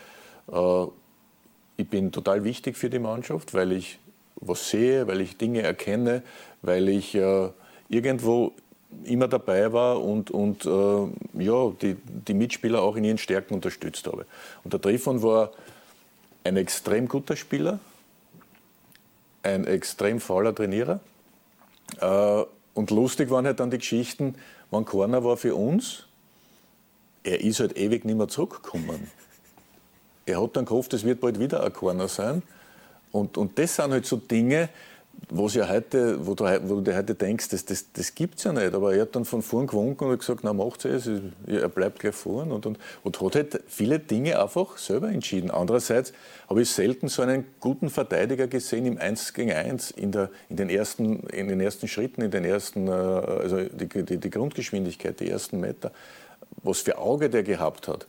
[0.52, 0.86] äh,
[1.76, 3.98] ich bin total wichtig für die Mannschaft, weil ich
[4.36, 6.22] was sehe, weil ich Dinge erkenne,
[6.62, 7.48] weil ich äh,
[7.88, 8.52] irgendwo
[9.04, 11.96] immer dabei war und, und äh, ja, die,
[12.28, 14.26] die Mitspieler auch in ihren Stärken unterstützt habe.
[14.62, 15.50] Und der Trifon war
[16.44, 17.80] ein extrem guter Spieler,
[19.42, 21.00] ein extrem fauler Trainierer.
[22.74, 24.34] Und lustig waren halt dann die Geschichten,
[24.70, 26.06] wenn keiner war für uns,
[27.22, 29.10] er ist halt ewig nicht mehr zurückgekommen.
[30.26, 32.42] Er hat dann gehofft, es wird bald wieder ein Corner sein.
[33.12, 34.68] Und, und das sind halt so Dinge,
[35.30, 38.52] was ja heute, wo, du, wo du heute denkst, das, das, das gibt es ja
[38.52, 38.74] nicht.
[38.74, 41.10] Aber er hat dann von vorn gewunken und gesagt, na macht es,
[41.46, 42.52] er bleibt gleich vorn.
[42.52, 45.50] Und, und, und hat halt viele Dinge einfach selber entschieden.
[45.50, 46.12] Andererseits
[46.48, 50.56] habe ich selten so einen guten Verteidiger gesehen im 1 gegen 1 in, der, in,
[50.56, 55.18] den, ersten, in den ersten Schritten, in den ersten, äh, also die, die, die Grundgeschwindigkeit,
[55.20, 55.90] die ersten Meter.
[56.62, 58.06] Was für Auge der gehabt hat.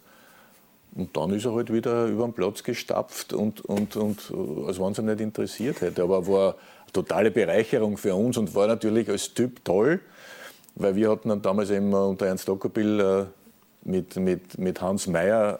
[0.95, 4.79] Und dann ist er halt wieder über den Platz gestapft und, und, und äh, als
[4.79, 6.03] wenn es ihn nicht interessiert hätte.
[6.03, 6.55] Aber war
[6.95, 9.99] totale Bereicherung für uns und war natürlich als Typ toll,
[10.75, 13.25] weil wir hatten dann damals eben unter Ernst Ockerbill äh,
[13.87, 15.59] mit, mit, mit Hans Mayer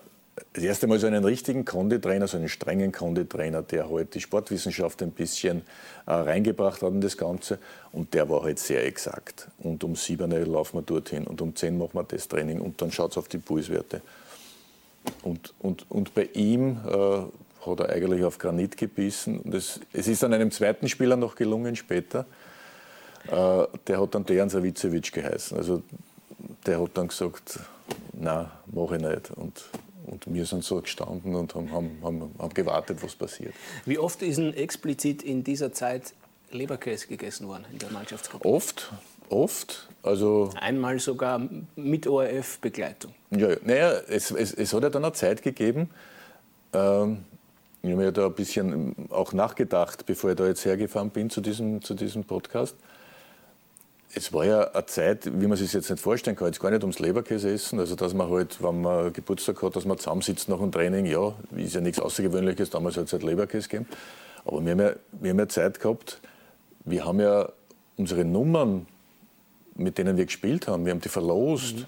[0.53, 5.01] das erste Mal so einen richtigen Konditrainer, so einen strengen Konditrainer, der halt die Sportwissenschaft
[5.01, 5.61] ein bisschen
[6.05, 7.57] äh, reingebracht hat in das Ganze.
[7.91, 9.47] Und der war halt sehr exakt.
[9.59, 12.91] Und um sieben laufen wir dorthin und um zehn machen wir das Training und dann
[12.91, 14.01] schaut es auf die Pulswerte.
[15.23, 17.19] Und, und, und bei ihm äh,
[17.65, 19.41] hat er eigentlich auf Granit gebissen.
[19.45, 22.25] Das, es ist dann einem zweiten Spieler noch gelungen später.
[23.27, 25.57] Äh, der hat dann Dejan Savicevic geheißen.
[25.57, 25.81] Also
[26.65, 27.59] der hat dann gesagt,
[28.13, 29.31] na, mache ich nicht.
[29.31, 29.65] Und,
[30.05, 33.53] und wir sind so gestanden und haben, haben, haben, haben gewartet, was passiert.
[33.85, 36.13] Wie oft ist denn explizit in dieser Zeit
[36.51, 38.47] Leberkäse gegessen worden in der Mannschaftsgruppe?
[38.47, 38.91] Oft,
[39.29, 39.87] oft.
[40.03, 41.41] Also Einmal sogar
[41.75, 43.13] mit ORF-Begleitung.
[43.31, 45.89] Ja, naja, es, es, es hat ja dann eine Zeit gegeben,
[46.73, 47.25] ähm,
[47.85, 51.41] ich habe mir da ein bisschen auch nachgedacht, bevor ich da jetzt hergefahren bin zu
[51.41, 52.75] diesem, zu diesem Podcast.
[54.13, 56.83] Es war ja eine Zeit, wie man sich jetzt nicht vorstellen kann, jetzt gar nicht
[56.83, 60.59] ums Leberkäse essen, also dass man halt, wenn man Geburtstag hat, dass man zusammensitzt nach
[60.59, 63.89] dem Training, ja, ist ja nichts Außergewöhnliches, damals hat es halt Leberkäse gegeben.
[64.45, 66.21] Aber wir haben, ja, wir haben ja Zeit gehabt,
[66.85, 67.49] wir haben ja
[67.97, 68.87] unsere Nummern,
[69.75, 71.79] mit denen wir gespielt haben, wir haben die verlost.
[71.79, 71.85] Mhm.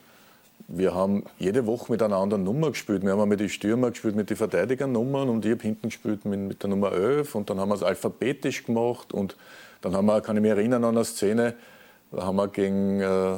[0.67, 3.03] Wir haben jede Woche mit einer anderen Nummer gespielt.
[3.03, 6.39] Wir haben mit den Stürmer gespielt, mit den Verteidigernummern und ich habe hinten gespielt mit,
[6.39, 9.37] mit, der Nummer 11 und dann haben wir es alphabetisch gemacht und
[9.81, 11.55] dann haben wir, kann ich mich erinnern an eine Szene,
[12.11, 13.37] da haben wir gegen, äh,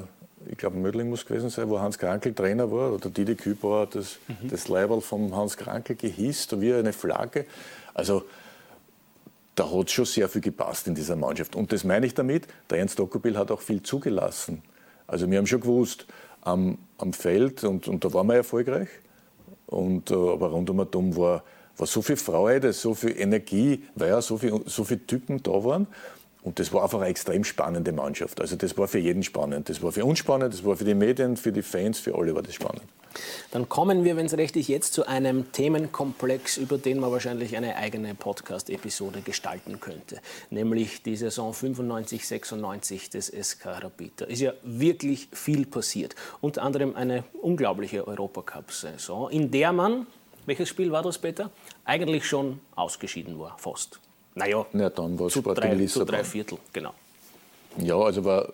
[0.50, 4.18] ich glaube Mödling muss gewesen sein, wo Hans Krankel Trainer war oder Didi Kübauer das,
[4.28, 4.50] mhm.
[4.50, 7.46] das Leiberl vom Hans Krankel gehisst, wie eine Flagge.
[7.94, 8.24] Also
[9.60, 11.56] da hat schon sehr viel gepasst in dieser Mannschaft.
[11.56, 14.62] Und das meine ich damit, der Ernst Dockerbill hat auch viel zugelassen.
[15.06, 16.06] Also wir haben schon gewusst,
[16.42, 18.90] am, am Feld und, und da waren wir erfolgreich.
[19.68, 21.44] Und, äh, aber rund um Atom war,
[21.78, 25.64] war so viel Freude, so viel Energie, weil ja so viele so viel Typen da
[25.64, 25.88] waren.
[26.42, 28.40] Und das war einfach eine extrem spannende Mannschaft.
[28.40, 29.70] Also das war für jeden spannend.
[29.70, 32.34] Das war für uns spannend, das war für die Medien, für die Fans, für alle
[32.34, 32.84] war das spannend.
[33.52, 37.56] Dann kommen wir, wenn es recht ist, jetzt zu einem Themenkomplex, über den man wahrscheinlich
[37.58, 40.22] eine eigene Podcast-Episode gestalten könnte.
[40.50, 44.22] Nämlich die Saison 95-96 des SK Rapid.
[44.22, 46.16] Da ist ja wirklich viel passiert.
[46.42, 50.08] Unter anderem eine unglaubliche Europacup-Saison, in der man,
[50.46, 51.52] welches Spiel war das, Peter?
[51.86, 54.00] Eigentlich schon ausgeschieden war, fast.
[54.36, 56.94] Naja, ja, dann war zu, drei, zu drei Viertel, genau.
[57.78, 58.54] Ja, also war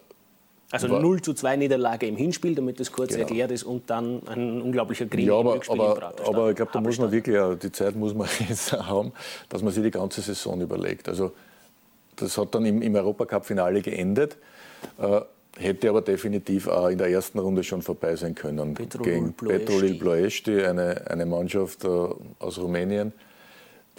[0.72, 3.22] also war, 0 zu 2 Niederlage im Hinspiel, damit das kurz genau.
[3.22, 6.98] erklärt ist, und dann ein unglaublicher Krieg ja, aber, aber, aber ich glaube, da muss
[6.98, 9.14] man wirklich, die Zeit muss man jetzt haben,
[9.50, 11.08] dass man sich die ganze Saison überlegt.
[11.08, 11.32] Also
[12.16, 14.38] das hat dann im, im Europacup-Finale geendet.
[14.98, 15.22] Äh,
[15.58, 18.74] hätte aber definitiv auch in der ersten Runde schon vorbei sein können.
[18.74, 21.88] Petrolul gegen Petrolil Ploiești, eine, eine Mannschaft äh,
[22.40, 23.14] aus Rumänien,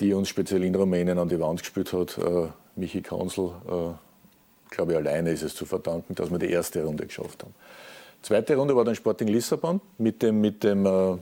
[0.00, 2.18] die uns speziell in Rumänien an die Wand gespielt hat.
[2.18, 4.05] Äh, Michi Kansel, äh,
[4.70, 7.54] glaube ich, alleine ist es zu verdanken, dass wir die erste Runde geschafft haben.
[8.22, 11.16] Zweite Runde war dann Sporting Lissabon mit dem, mit dem, äh,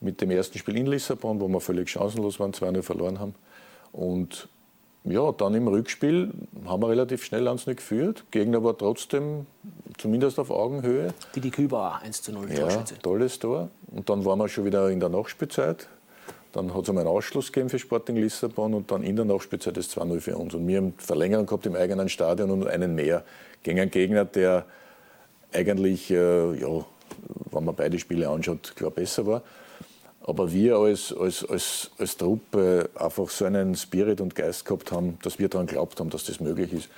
[0.00, 3.34] mit dem ersten Spiel in Lissabon, wo wir völlig chancenlos waren, 2-0 verloren haben.
[3.92, 4.48] Und
[5.04, 6.32] ja, dann im Rückspiel
[6.66, 8.24] haben wir relativ schnell 1 0 geführt.
[8.30, 9.46] Gegner war trotzdem
[9.98, 11.12] zumindest auf Augenhöhe.
[11.34, 12.68] Die die Kübauer 1 zu 0 Ja,
[13.02, 13.68] tolles Tor.
[13.90, 15.88] Und dann waren wir schon wieder in der Nachspielzeit.
[16.52, 19.76] Dann hat es einmal einen Ausschluss gegeben für Sporting Lissabon und dann in der Nachspielzeit
[19.76, 20.54] das 2-0 für uns.
[20.54, 23.24] Und wir haben Verlängerung gehabt im eigenen Stadion und einen mehr
[23.62, 24.66] gegen einen Gegner, der
[25.52, 26.84] eigentlich, äh, ja,
[27.50, 29.42] wenn man beide Spiele anschaut, klar besser war.
[30.24, 35.18] Aber wir als, als, als, als Truppe einfach so einen Spirit und Geist gehabt haben,
[35.22, 36.88] dass wir daran geglaubt haben, dass das möglich ist.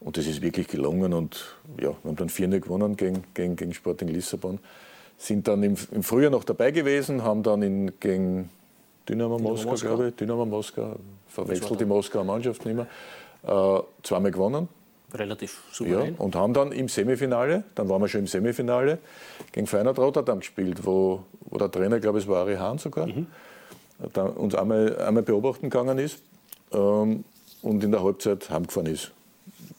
[0.00, 1.12] Und das ist wirklich gelungen.
[1.12, 4.58] Und ja, wir haben dann 4 gewonnen gegen, gegen, gegen Sporting Lissabon.
[5.16, 8.50] Sind dann im, im Frühjahr noch dabei gewesen, haben dann in, gegen
[9.08, 10.96] Dynamo, Dynamo Moskau, Moskau, glaube ich, Dynamo Moskau,
[11.28, 12.86] verwechselt die Moskauer Mannschaft nicht mehr,
[13.44, 14.68] äh, zweimal gewonnen
[15.14, 16.14] relativ souverän.
[16.14, 18.98] Ja, und haben dann im Semifinale, dann waren wir schon im Semifinale,
[19.52, 23.06] gegen Feyenoord Rotterdam gespielt, wo, wo der Trainer, glaube ich, es war Ari Hahn sogar,
[23.06, 23.26] mhm.
[24.36, 26.18] uns einmal, einmal beobachten gegangen ist
[26.72, 27.24] ähm,
[27.62, 29.12] und in der Halbzeit heimgefahren ist,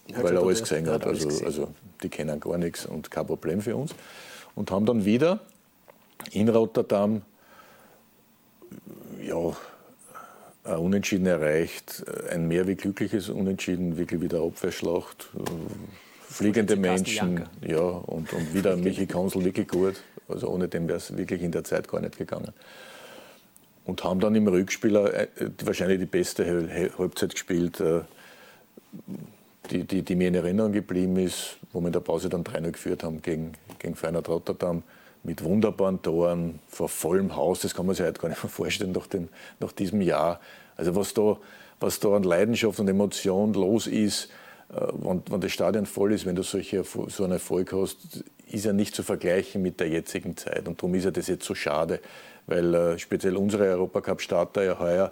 [0.08, 1.06] ja, weil er alles gesehen hat.
[1.06, 1.46] Also, gesehen.
[1.46, 1.68] also
[2.02, 3.94] die kennen gar nichts und kein Problem für uns.
[4.56, 5.40] Und haben dann wieder
[6.32, 7.22] in Rotterdam
[9.30, 9.56] ja,
[10.64, 17.80] ein Unentschieden erreicht, ein mehr wie glückliches Unentschieden, wirklich wieder Abwehrschlacht, äh, fliegende Menschen, ja,
[17.80, 19.96] und, und wieder Michi Kansel wirklich gut.
[20.28, 22.54] Also ohne den wäre es wirklich in der Zeit gar nicht gegangen.
[23.86, 25.28] Und haben dann im Rückspieler äh,
[25.64, 28.02] wahrscheinlich die beste Halbzeit gespielt, äh,
[29.72, 32.62] die, die, die, mir in Erinnerung geblieben ist, wo wir in der Pause dann 3
[32.72, 34.84] geführt haben gegen, gegen Feyenoord Rotterdam
[35.24, 38.92] mit wunderbaren Toren, vor vollem Haus, das kann man sich heute gar nicht mehr vorstellen
[38.94, 39.30] nach, dem,
[39.60, 40.40] nach diesem Jahr.
[40.78, 41.38] Also was da,
[41.80, 44.30] was da an Leidenschaft und Emotion los ist,
[44.70, 48.66] äh, wenn, wenn das Stadion voll ist, wenn du solche, so einen Erfolg hast, ist
[48.66, 50.68] ja nicht zu vergleichen mit der jetzigen Zeit.
[50.68, 52.00] Und darum ist ja das jetzt so schade,
[52.48, 55.12] weil äh, speziell unsere Europacup-Starter ja heuer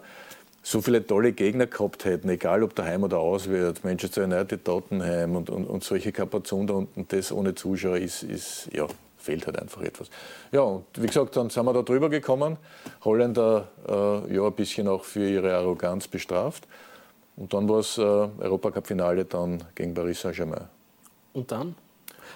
[0.64, 5.50] so viele tolle Gegner gehabt hätten, egal ob daheim oder auswärts, Manchester United, Tottenham und,
[5.50, 8.86] und, und solche Kapazunder und das ohne Zuschauer ist, ist ja,
[9.28, 10.10] fehlt halt einfach etwas.
[10.54, 12.56] Ja, und wie gesagt, dann sind wir da drüber gekommen.
[13.04, 16.66] Holländer äh, ja ein bisschen auch für ihre Arroganz bestraft.
[17.36, 20.66] Und dann war es äh, Europacup-Finale dann gegen Paris Saint-Germain.
[21.34, 21.76] Und dann?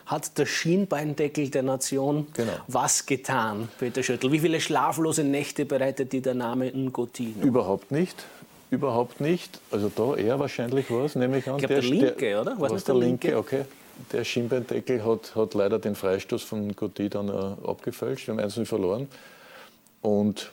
[0.06, 2.52] Hat der Schienbeindeckel der Nation genau.
[2.68, 4.32] was getan, Peter Schüttel?
[4.32, 7.36] Wie viele schlaflose Nächte bereitet dir der Name Ngoti?
[7.42, 8.26] Überhaupt nicht.
[8.70, 9.62] Überhaupt nicht.
[9.72, 12.56] Also da eher wahrscheinlich was, nämlich an ich glaub, der, der Linke, der, oder?
[12.58, 13.28] Was der, der Linke?
[13.28, 13.40] Linke?
[13.40, 13.66] Okay
[14.12, 18.28] der Schienbeindeckel hat, hat leider den Freistoß von Gotti dann äh, abgefälscht.
[18.28, 19.08] Wir haben 1 verloren.
[20.02, 20.52] Und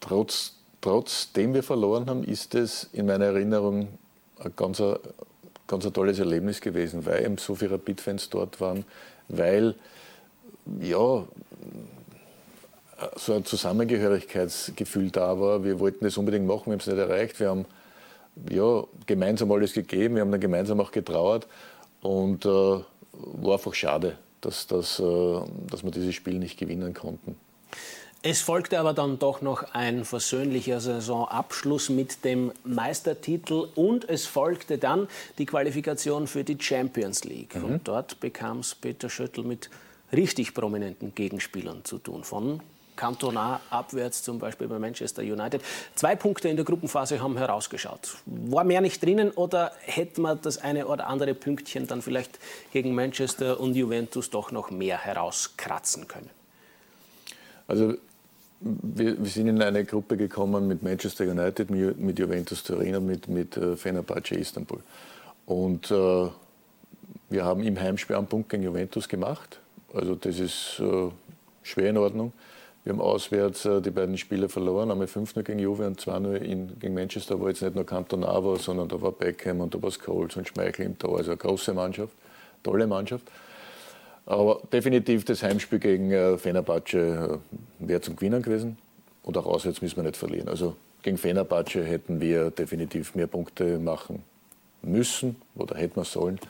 [0.00, 3.88] trotz, trotzdem wir verloren haben, ist es in meiner Erinnerung
[4.38, 4.82] ein ganz,
[5.66, 8.84] ganz ein tolles Erlebnis gewesen, weil eben so viele Rapid-Fans dort waren,
[9.28, 9.74] weil
[10.80, 11.24] ja,
[13.16, 15.64] so ein Zusammengehörigkeitsgefühl da war.
[15.64, 17.40] Wir wollten das unbedingt machen, wir haben es nicht erreicht.
[17.40, 17.64] Wir haben
[18.50, 21.46] ja, gemeinsam alles gegeben, wir haben dann gemeinsam auch getrauert
[22.02, 27.36] und äh, war einfach schade, dass, dass, äh, dass wir dieses Spiel nicht gewinnen konnten.
[28.22, 34.76] Es folgte aber dann doch noch ein versöhnlicher Saisonabschluss mit dem Meistertitel und es folgte
[34.76, 35.08] dann
[35.38, 37.54] die Qualifikation für die Champions League.
[37.56, 37.64] Mhm.
[37.64, 39.70] Und dort bekam es Peter Schöttl mit
[40.12, 42.60] richtig prominenten Gegenspielern zu tun, von
[43.00, 45.62] Cantona abwärts, zum Beispiel bei Manchester United.
[45.94, 48.18] Zwei Punkte in der Gruppenphase haben herausgeschaut.
[48.26, 52.38] War mehr nicht drinnen oder hätte man das eine oder andere Pünktchen dann vielleicht
[52.74, 56.28] gegen Manchester und Juventus doch noch mehr herauskratzen können?
[57.66, 57.94] Also
[58.60, 63.28] wir, wir, sind in eine Gruppe gekommen mit Manchester United, mit Juventus Turin und mit,
[63.28, 64.80] mit äh, Fenerbahce Istanbul.
[65.46, 66.28] Und äh,
[67.30, 69.58] wir haben im Heimspiel einen Punkt gegen Juventus gemacht.
[69.94, 71.08] Also das ist äh,
[71.62, 72.34] schwer in Ordnung.
[72.90, 76.40] Wir haben auswärts äh, die beiden Spiele verloren, einmal 5-0 gegen Juve und 2-0
[76.80, 79.92] gegen Manchester, wo jetzt nicht nur Cantona war, sondern da war Beckham und da war
[79.92, 81.18] Scholes und Schmeichel im Tor.
[81.18, 82.12] Also eine große Mannschaft,
[82.64, 83.30] tolle Mannschaft.
[84.26, 87.38] Aber definitiv das Heimspiel gegen äh, Fenerbahce
[87.78, 88.76] äh, wäre zum Gewinnen gewesen.
[89.22, 90.48] Und auch auswärts müssen wir nicht verlieren.
[90.48, 90.74] Also
[91.04, 94.24] gegen Fenerbahce hätten wir definitiv mehr Punkte machen
[94.82, 96.40] müssen oder hätten wir sollen.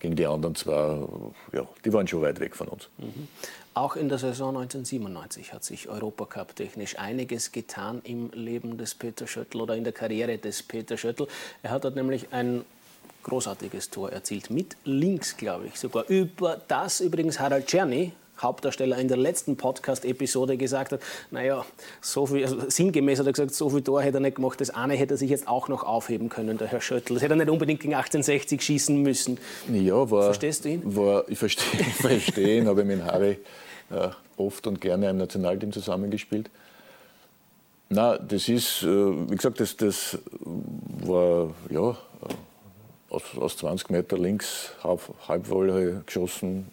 [0.00, 1.08] Gegen die anderen zwar,
[1.52, 2.88] ja, die waren schon weit weg von uns.
[2.98, 3.26] Mhm.
[3.78, 9.28] Auch in der Saison 1997 hat sich Europacup technisch einiges getan im Leben des Peter
[9.28, 11.28] Schöttl oder in der Karriere des Peter Schöttl.
[11.62, 12.64] Er hat dort nämlich ein
[13.22, 14.50] großartiges Tor erzielt.
[14.50, 16.06] Mit links, glaube ich sogar.
[16.08, 18.10] Über das übrigens Harald Czerny,
[18.42, 21.64] Hauptdarsteller in der letzten Podcast-Episode gesagt hat, naja,
[22.00, 24.70] so viel, also sinngemäß hat er gesagt, so viel Tor hätte er nicht gemacht, das
[24.70, 27.14] eine hätte er sich jetzt auch noch aufheben können, der Herr Schöttl.
[27.14, 29.38] Das hätte er nicht unbedingt gegen 1860 schießen müssen.
[29.72, 30.96] Ja, war, Verstehst du ihn?
[30.96, 33.38] War, ich verstehe, ich verstehe ihn, habe mit Harry
[34.36, 36.50] oft und gerne im Nationalteam zusammengespielt.
[37.90, 40.18] Na, das ist, äh, wie gesagt, das, das
[41.04, 41.96] war ja
[43.10, 46.66] aus, aus 20 Meter links halb, Halbwolle geschossen.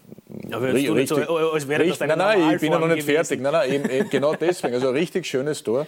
[0.49, 3.07] Ja, aber richtig, richtig, so, als wäre das nein, nein, ich bin ja noch nicht
[3.07, 3.15] gewesen.
[3.15, 3.41] fertig.
[3.41, 4.73] Nein, nein, eben, eben, genau deswegen.
[4.73, 5.87] Also ein richtig schönes Tor.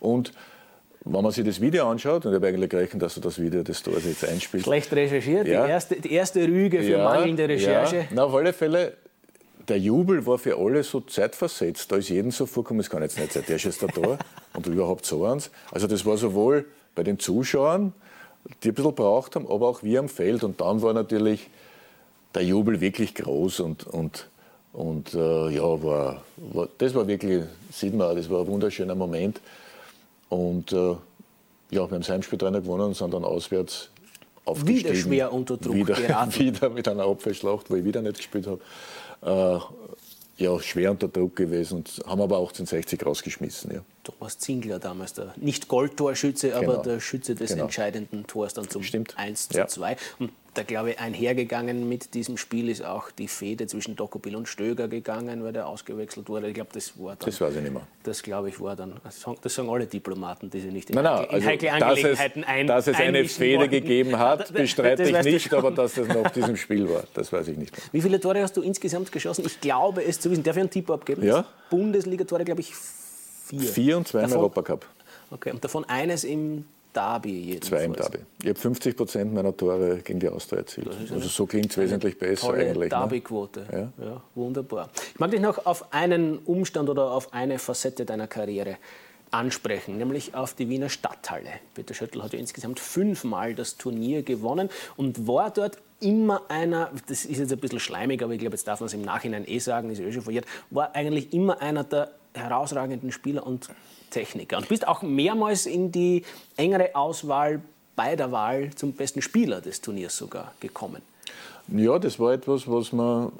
[0.00, 0.32] Und
[1.04, 3.62] wenn man sich das Video anschaut, und ich habe eigentlich gerechnet, dass du das Video
[3.62, 4.66] des Tors jetzt einspielst.
[4.66, 5.64] Schlecht recherchiert, ja.
[5.64, 7.96] die, erste, die erste Rüge für ja, mangelnde Recherche.
[7.96, 8.04] Ja.
[8.10, 8.94] Na, auf alle Fälle,
[9.68, 11.90] der Jubel war für alle so zeitversetzt.
[11.90, 14.18] Da ist jedem so vorgekommen, es kann jetzt nicht sein, der ist jetzt da Tor
[14.54, 15.50] und überhaupt so eins.
[15.70, 17.92] Also das war sowohl bei den Zuschauern,
[18.62, 20.44] die ein bisschen braucht haben, aber auch wir am Feld.
[20.44, 21.48] Und dann war natürlich
[22.34, 24.28] der Jubel wirklich groß und, und,
[24.72, 29.40] und äh, ja, war, war, das war wirklich, sieht man, das war ein wunderschöner Moment.
[30.28, 30.98] Und äh, ja,
[31.70, 33.90] wir haben das Heimspiel 3 gewonnen und sind dann auswärts
[34.44, 34.90] aufgestiegen.
[34.90, 36.34] Wieder schwer unter Druck wieder, geraten.
[36.38, 38.60] wieder mit einer Abwehrschlacht, wo ich wieder nicht gespielt habe.
[39.24, 39.58] Äh,
[40.36, 43.72] ja, schwer unter Druck gewesen und haben aber 1860 rausgeschmissen.
[43.72, 43.80] Ja.
[44.02, 46.72] Thomas Zingler damals, der nicht Goldtorschütze, genau.
[46.72, 47.64] aber der Schütze des genau.
[47.64, 49.16] entscheidenden Tors dann zum Stimmt.
[49.16, 49.68] 1 zu ja.
[49.68, 49.96] 2.
[50.18, 54.48] Und da glaube ich, einhergegangen mit diesem Spiel ist auch die Fehde zwischen Dokopil und
[54.48, 56.48] Stöger gegangen, weil der ausgewechselt wurde.
[56.48, 57.26] Ich glaube, das war dann.
[57.26, 57.86] Das weiß ich nicht mehr.
[58.04, 58.94] Das glaube ich war dann.
[59.02, 62.46] Das sagen alle Diplomaten, die sie nicht in, nein, nein, in also, heikle Angelegenheiten dass
[62.46, 63.70] es, ein, Dass es eine Fehde worden.
[63.70, 67.56] gegeben hat, bestreite ich nicht, aber dass das nach diesem Spiel war, das weiß ich
[67.56, 67.84] nicht mehr.
[67.92, 69.44] Wie viele Tore hast du insgesamt geschossen?
[69.46, 70.42] Ich glaube es zu wissen.
[70.42, 71.24] Darf ich einen Tipp abgeben?
[71.24, 71.44] Ja.
[71.70, 73.60] Bundesliga-Tore, glaube ich, vier.
[73.60, 74.86] Vier und zwei im Europacup.
[75.30, 76.64] Okay, und davon eines im
[76.94, 77.68] Derby jedenfalls.
[77.68, 78.18] Zwei im Derby.
[78.42, 80.88] Ich habe 50 Prozent meiner Tore gegen die Austria erzielt.
[81.10, 82.90] Also so klingt es wesentlich besser tolle eigentlich.
[82.92, 82.98] Ne?
[82.98, 83.66] Derby-Quote.
[83.70, 83.92] Ne?
[83.98, 84.04] Ja.
[84.04, 84.22] ja.
[84.34, 84.90] wunderbar.
[85.12, 88.76] Ich mag dich noch auf einen Umstand oder auf eine Facette deiner Karriere
[89.30, 91.50] ansprechen, nämlich auf die Wiener Stadthalle.
[91.74, 97.24] Peter Schöttl hat ja insgesamt fünfmal das Turnier gewonnen und war dort immer einer, das
[97.24, 99.58] ist jetzt ein bisschen schleimig, aber ich glaube, jetzt darf man es im Nachhinein eh
[99.58, 103.68] sagen, ist eh schon verjährt, war eigentlich immer einer der herausragenden Spieler und
[104.14, 104.56] Techniker.
[104.58, 106.22] Und bist auch mehrmals in die
[106.56, 107.60] engere Auswahl
[107.96, 111.02] bei der Wahl zum besten Spieler des Turniers sogar gekommen.
[111.68, 113.32] Ja, das war etwas, was man,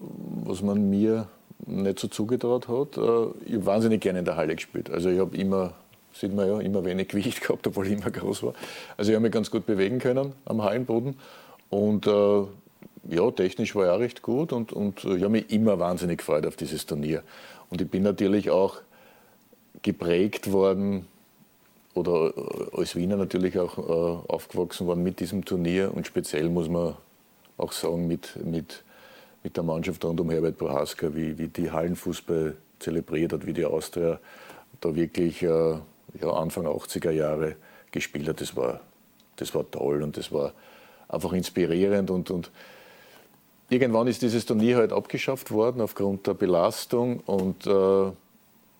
[0.44, 1.28] was man mir
[1.66, 2.96] nicht so zugetraut hat.
[2.96, 3.00] Äh,
[3.46, 4.90] ich habe wahnsinnig gerne in der Halle gespielt.
[4.90, 5.74] Also ich habe immer,
[6.12, 8.54] sieht man ja, immer wenig Gewicht gehabt, obwohl ich immer groß war.
[8.96, 11.18] Also ich habe mich ganz gut bewegen können am Hallenboden.
[11.70, 12.42] Und äh,
[13.10, 16.46] ja, technisch war ich auch recht gut und, und ich habe mich immer wahnsinnig gefreut
[16.46, 17.22] auf dieses Turnier.
[17.70, 18.78] Und ich bin natürlich auch
[19.84, 21.06] geprägt worden
[21.94, 25.92] oder äh, als Wiener natürlich auch äh, aufgewachsen worden mit diesem Turnier.
[25.94, 26.96] Und speziell muss man
[27.56, 28.82] auch sagen mit, mit,
[29.44, 33.64] mit der Mannschaft rund um Herbert Prohaska, wie, wie die Hallenfußball zelebriert hat, wie die
[33.64, 34.18] Austria
[34.80, 37.54] da wirklich äh, ja, Anfang 80er Jahre
[37.92, 38.40] gespielt hat.
[38.40, 38.80] Das war,
[39.36, 40.52] das war toll und das war
[41.08, 42.10] einfach inspirierend.
[42.10, 42.50] Und, und
[43.68, 47.20] irgendwann ist dieses Turnier halt abgeschafft worden aufgrund der Belastung.
[47.20, 48.10] Und äh,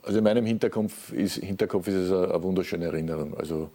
[0.04, 3.36] also in meinem Hinterkopf ist, Hinterkopf ist es eine, wunderschöne Erinnerung.
[3.36, 3.70] Also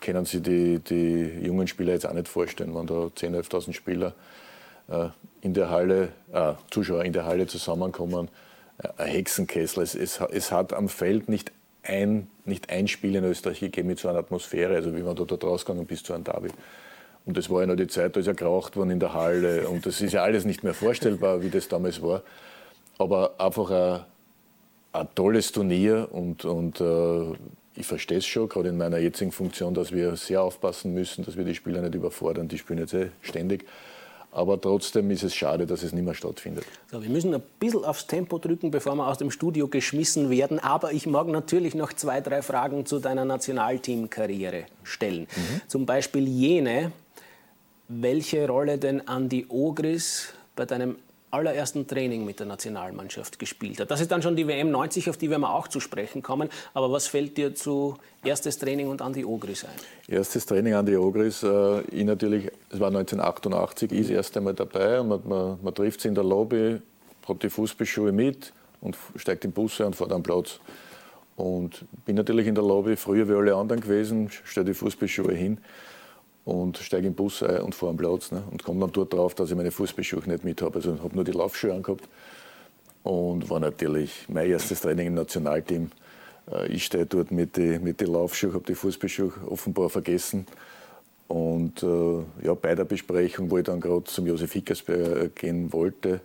[0.00, 4.14] können Sie die, die jungen Spieler jetzt auch nicht vorstellen, wenn da 10.000, 11.000 Spieler
[4.88, 5.08] äh,
[5.40, 8.28] in der Halle, äh, Zuschauer in der Halle zusammenkommen.
[8.78, 9.82] Äh, ein Hexenkessel.
[9.82, 13.98] Es, es, es, hat am Feld nicht ein, nicht ein Spiel in Österreich gegeben mit
[13.98, 16.48] so einer Atmosphäre, also wie man da dort rausgegangen bis zu einem Derby.
[17.24, 19.68] Und das war ja noch die Zeit, da ist ja geraucht worden in der Halle.
[19.68, 22.22] Und das ist ja alles nicht mehr vorstellbar, wie das damals war.
[22.98, 24.00] Aber einfach ein,
[25.00, 27.32] ein tolles Turnier und, und äh,
[27.74, 31.36] ich verstehe es schon, gerade in meiner jetzigen Funktion, dass wir sehr aufpassen müssen, dass
[31.36, 32.48] wir die Spieler nicht überfordern.
[32.48, 33.64] Die spielen jetzt eh ständig.
[34.30, 36.64] Aber trotzdem ist es schade, dass es nicht mehr stattfindet.
[36.90, 40.58] So, wir müssen ein bisschen aufs Tempo drücken, bevor wir aus dem Studio geschmissen werden.
[40.58, 45.22] Aber ich mag natürlich noch zwei, drei Fragen zu deiner Nationalteamkarriere stellen.
[45.22, 45.60] Mhm.
[45.66, 46.92] Zum Beispiel jene,
[47.88, 50.96] welche Rolle denn Andi Ogris bei deinem
[51.30, 53.90] allerersten Training mit der Nationalmannschaft gespielt hat.
[53.90, 56.48] Das ist dann schon die WM 90, auf die wir auch zu sprechen kommen.
[56.74, 59.70] Aber was fällt dir zu erstes Training und Andi Ogris ein?
[60.08, 65.00] Erstes Training Andi Ogris, äh, ich natürlich, es war 1988, ich das erste Mal dabei
[65.00, 66.80] und man, man, man trifft sie in der Lobby,
[67.28, 70.60] hat die Fußballschuhe mit und steigt in den Bus und fährt am Platz.
[71.36, 75.58] Und bin natürlich in der Lobby, früher wie alle anderen gewesen, stelle die Fußballschuhe hin
[76.48, 78.32] und steige im Bus ein und fahre am Platz.
[78.32, 78.42] Ne?
[78.50, 80.76] Und komme dann dort drauf, dass ich meine Fußballschuhe nicht mit habe.
[80.76, 82.08] Also habe nur die Laufschuhe angehabt.
[83.02, 85.90] Und war natürlich mein erstes Training im Nationalteam.
[86.50, 90.46] Äh, ich stehe dort mit den mit die Laufschuhen, habe die Fußballschuhe offenbar vergessen
[91.28, 96.20] Und äh, ja, bei der Besprechung, wo ich dann gerade zum Josef Hickersberger gehen wollte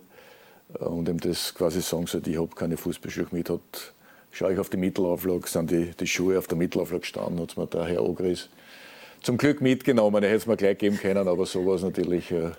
[0.80, 3.92] äh, und ihm das quasi sagen sollte, ich habe keine Fußballschuhe mit, hat,
[4.30, 7.66] schaue ich auf die Mittelauflage, sind die, die Schuhe auf der Mittelauflage gestanden, hat mir
[7.66, 8.02] der Herr
[9.24, 10.22] zum Glück mitgenommen.
[10.22, 12.50] Er hätte es mir gleich geben können, aber so war es natürlich äh,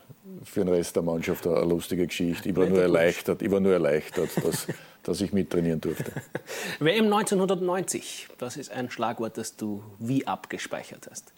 [0.44, 2.50] für den Rest der Mannschaft eine, lustige Geschichte.
[2.50, 4.68] Ich war nur erleichtert, ich war nur erleichtert dass,
[5.04, 6.12] dass ich mittrainieren durfte.
[6.80, 11.32] WM 1990, das ist ein Schlagwort, das du wie abgespeichert hast.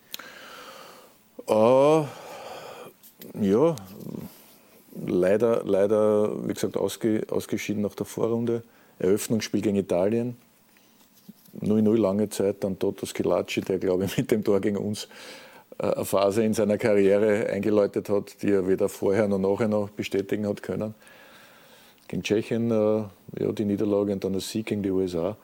[1.50, 2.06] Uh,
[3.40, 3.76] ja,
[5.06, 8.64] leider, leider, wie gesagt, ausge, ausgeschieden nach der Vorrunde.
[9.00, 10.38] Eröffnungsspiel gegen Italien.
[11.62, 15.08] 0-0 lange Zeit, dann Toto Schilacci, der, glaube ich, mit dem Tor gegen uns
[15.80, 19.90] äh, eine Phase in seiner Karriere eingeläutet hat, die er weder vorher noch nachher noch
[19.90, 20.94] bestätigen hat können.
[22.08, 23.04] Gegen Tschechien äh,
[23.44, 25.36] ja, die Niederlage und dann der Sieg gegen die USA.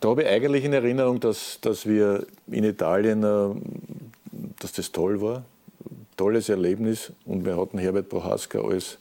[0.00, 3.54] Da habe ich eigentlich in Erinnerung, dass, dass wir in Italien, äh,
[4.58, 5.44] dass das toll war.
[6.16, 8.98] Tolles Erlebnis und wir hatten Herbert Prohaska als,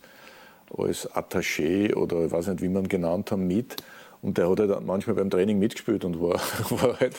[0.78, 3.78] als Attaché oder ich weiß nicht, wie man ihn genannt haben, mit.
[4.22, 7.16] Und der hat halt manchmal beim Training mitgespielt und war, war halt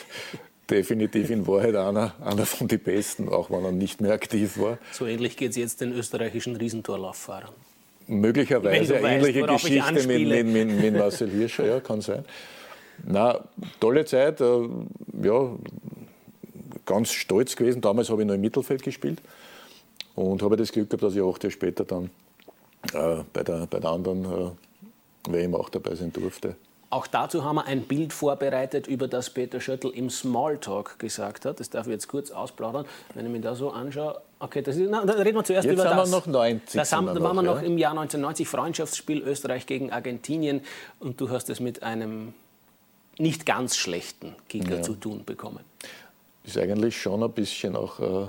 [0.69, 4.77] definitiv in Wahrheit einer, einer von den Besten, auch wenn er nicht mehr aktiv war.
[4.91, 7.53] So ähnlich geht es jetzt den österreichischen Riesentorlauffahrern.
[8.07, 12.25] Möglicherweise eine ähnliche Geschichte mit, mit, mit, mit, Marcel Hirscher, ja, kann sein.
[13.05, 13.43] Na,
[13.79, 14.67] tolle Zeit, äh,
[15.23, 15.49] ja,
[16.85, 17.81] ganz stolz gewesen.
[17.81, 19.21] Damals habe ich noch im Mittelfeld gespielt
[20.15, 22.09] und habe das Glück gehabt, dass ich acht Jahre später dann
[22.93, 26.55] äh, bei, der, bei der anderen äh, WM auch dabei sein durfte.
[26.93, 31.59] Auch dazu haben wir ein Bild vorbereitet, über das Peter Schöttl im Smalltalk gesagt hat.
[31.59, 32.85] Das darf ich jetzt kurz ausplaudern.
[33.15, 35.73] Wenn ich mir da so anschaue, okay, das ist, na, dann reden wir zuerst jetzt
[35.73, 35.91] über das.
[35.91, 36.79] Jetzt haben wir noch 90.
[36.79, 37.65] Das haben, da waren wir noch ja?
[37.65, 40.61] im Jahr 1990, Freundschaftsspiel Österreich gegen Argentinien.
[40.99, 42.35] Und du hast es mit einem
[43.17, 44.81] nicht ganz schlechten Kicker ja.
[44.83, 45.61] zu tun bekommen.
[46.43, 48.27] Ist eigentlich schon ein bisschen auch, äh,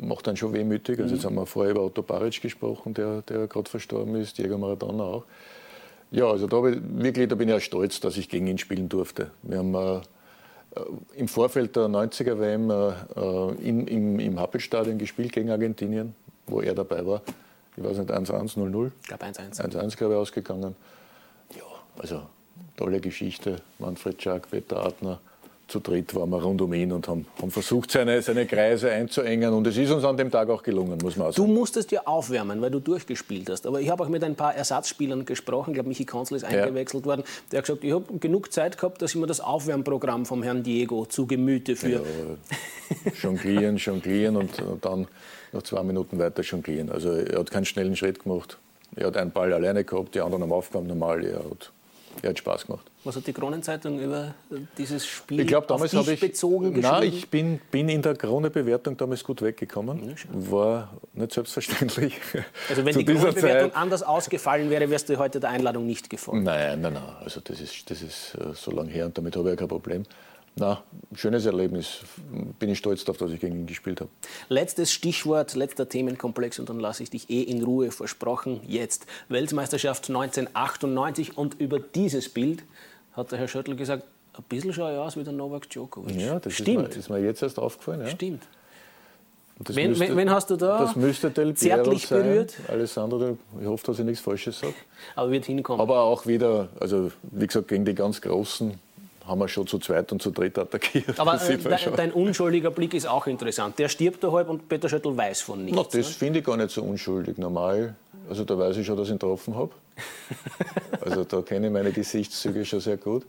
[0.00, 0.98] macht dann schon wehmütig.
[1.00, 1.16] Also mhm.
[1.16, 5.02] jetzt haben wir vorher über Otto Baric gesprochen, der, der gerade verstorben ist, Diego Maradona
[5.04, 5.24] auch.
[6.10, 8.88] Ja, also da, ich, wirklich, da bin ich ja stolz, dass ich gegen ihn spielen
[8.88, 9.30] durfte.
[9.42, 10.00] Wir haben äh,
[11.14, 16.14] im Vorfeld der 90er WM äh, in, im, im Happelstadion gespielt gegen Argentinien,
[16.46, 17.22] wo er dabei war.
[17.76, 18.90] Ich weiß nicht, 1-1, 0-0.
[19.02, 19.60] Ich glaube 1-1.
[19.60, 20.76] 1-1, glaube ich, ausgegangen.
[21.54, 21.62] Ja,
[21.98, 22.22] also
[22.76, 23.56] tolle Geschichte.
[23.78, 25.20] Manfred Schack, Peter Adner
[25.68, 29.52] zu dritt waren wir rund um ihn und haben, haben versucht, seine, seine Kreise einzuengen.
[29.52, 31.48] Und es ist uns an dem Tag auch gelungen, muss man auch sagen.
[31.48, 33.66] Du musstest ja aufwärmen, weil du durchgespielt hast.
[33.66, 35.70] Aber ich habe auch mit ein paar Ersatzspielern gesprochen.
[35.70, 37.10] Ich glaube, Michi Konzel ist eingewechselt ja.
[37.10, 37.24] worden.
[37.50, 40.62] Der hat gesagt, ich habe genug Zeit gehabt, dass ich mir das Aufwärmprogramm vom Herrn
[40.62, 42.04] Diego zu Gemüte führe.
[43.04, 45.08] Ja, jonglieren, jonglieren und, und dann
[45.52, 46.90] noch zwei Minuten weiter jonglieren.
[46.90, 48.56] Also er hat keinen schnellen Schritt gemacht.
[48.94, 51.24] Er hat einen Ball alleine gehabt, die anderen haben aufgegangen normal.
[51.24, 51.72] Er hat
[52.22, 52.90] ja, hat Spaß gemacht.
[53.04, 54.34] Was hat die Kronenzeitung über
[54.76, 57.00] dieses Spiel ich glaub, damals auf dich ich, bezogen geschrieben?
[57.00, 60.14] Nein, ich bin, bin in der Krone-Bewertung damals gut weggekommen.
[60.32, 62.14] War nicht selbstverständlich.
[62.68, 66.42] Also wenn die Krone-Bewertung anders ausgefallen wäre, wärst du heute der Einladung nicht gefolgt?
[66.42, 67.02] Nein, nein, nein.
[67.22, 69.68] Also das ist, das ist äh, so lange her und damit habe ich ja kein
[69.68, 70.04] Problem.
[70.58, 70.82] Na,
[71.14, 71.98] schönes Erlebnis.
[72.58, 74.10] Bin ich stolz darauf, dass ich gegen ihn gespielt habe.
[74.48, 78.60] Letztes Stichwort, letzter Themenkomplex und dann lasse ich dich eh in Ruhe versprochen.
[78.66, 82.62] Jetzt Weltmeisterschaft 1998 und über dieses Bild
[83.12, 86.16] hat der Herr Schöttl gesagt, ein bisschen schaue ich aus wie der Novak Djokovic.
[86.18, 86.88] Ja, das Stimmt.
[86.88, 88.00] Ist, mir, ist mir jetzt erst aufgefallen.
[88.00, 88.08] Ja.
[88.08, 88.42] Stimmt.
[89.58, 92.22] Wen, müsste, wen, hast du da das müsste Del zärtlich sein.
[92.22, 92.54] berührt?
[92.68, 94.74] Alessandro, ich hoffe, dass ich nichts Falsches sage.
[95.14, 95.80] Aber wird hinkommen.
[95.80, 98.78] Aber auch wieder, also wie gesagt, gegen die ganz Großen
[99.26, 101.18] haben wir schon zu zweit und zu dritt attackiert.
[101.18, 103.78] Aber äh, de, dein unschuldiger Blick ist auch interessant.
[103.78, 105.76] Der stirbt da halb und Peter Schöttl weiß von nichts.
[105.76, 106.14] Na, das ne?
[106.14, 107.38] finde ich gar nicht so unschuldig.
[107.38, 107.94] Normal,
[108.28, 109.70] also da weiß ich schon, dass ich ihn getroffen habe.
[111.00, 113.24] also da kenne ich meine Gesichtszüge schon sehr gut.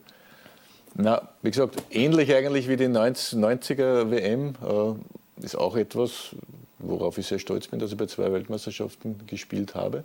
[0.95, 6.35] Na, wie gesagt, ähnlich eigentlich wie die 90er WM äh, ist auch etwas,
[6.79, 10.03] worauf ich sehr stolz bin, dass ich bei zwei Weltmeisterschaften gespielt habe.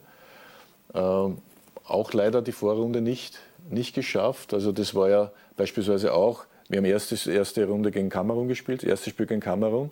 [0.93, 3.39] Äh, auch leider die Vorrunde nicht,
[3.73, 4.55] nicht geschafft.
[4.55, 9.13] Also das war ja beispielsweise auch, wir haben erste, erste Runde gegen Kamerun gespielt, erstes
[9.13, 9.91] Spiel gegen Kamerun.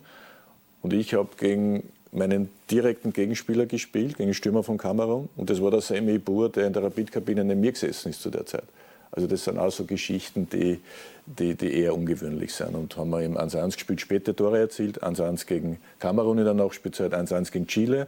[0.83, 5.28] Und ich habe gegen meinen direkten Gegenspieler gespielt, gegen den Stürmer von Kamerun.
[5.37, 8.31] Und das war der Semi Bur, der in der Rapid-Kabine neben mir gesessen ist zu
[8.31, 8.64] der Zeit.
[9.12, 10.81] Also das sind auch so Geschichten, die,
[11.26, 12.74] die, die eher ungewöhnlich sind.
[12.74, 15.03] Und haben wir im 1-1 gespielt, späte Tore erzielt.
[15.03, 18.07] 1-1 gegen Kamerun in der Nachspielzeit, 1-1 gegen Chile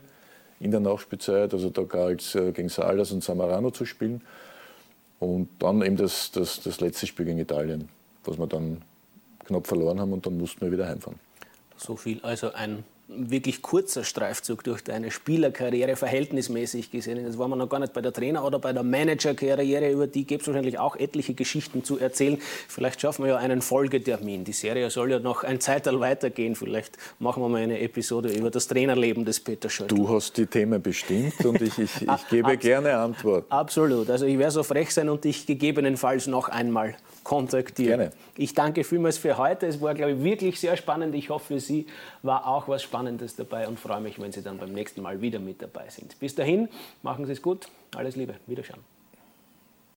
[0.61, 1.53] in der Nachspielzeit.
[1.53, 4.23] Also da galt es äh, gegen Salas und Samarano zu spielen.
[5.23, 7.89] Und dann eben das, das, das letzte Spiel gegen Italien,
[8.25, 8.83] was wir dann
[9.45, 11.21] knapp verloren haben und dann mussten wir wieder heimfahren.
[11.77, 17.25] So viel, also ein wirklich kurzer Streifzug durch deine Spielerkarriere verhältnismäßig gesehen.
[17.25, 19.91] Das war man noch gar nicht bei der Trainer- oder bei der Managerkarriere.
[19.91, 22.39] Über die gibt es wahrscheinlich auch etliche Geschichten zu erzählen.
[22.69, 24.45] Vielleicht schaffen wir ja einen Folgetermin.
[24.45, 26.55] Die Serie soll ja noch ein Zeitalter weitergehen.
[26.55, 29.95] Vielleicht machen wir mal eine Episode über das Trainerleben des Peter Schöttl.
[29.95, 33.47] Du hast die Themen bestimmt und ich, ich, ich gebe gerne Antwort.
[33.51, 34.09] Absolut.
[34.11, 37.99] Also ich werde so frech sein und dich gegebenenfalls noch einmal kontaktieren.
[37.99, 38.13] Gerne.
[38.37, 39.67] Ich danke vielmals für heute.
[39.67, 41.15] Es war, glaube ich, wirklich sehr spannend.
[41.15, 41.87] Ich hoffe, für Sie
[42.23, 45.39] war auch was Spannendes dabei und freue mich, wenn Sie dann beim nächsten Mal wieder
[45.39, 46.19] mit dabei sind.
[46.19, 46.69] Bis dahin,
[47.03, 47.67] machen Sie es gut.
[47.95, 48.35] Alles Liebe.
[48.47, 48.92] Wiederschauen.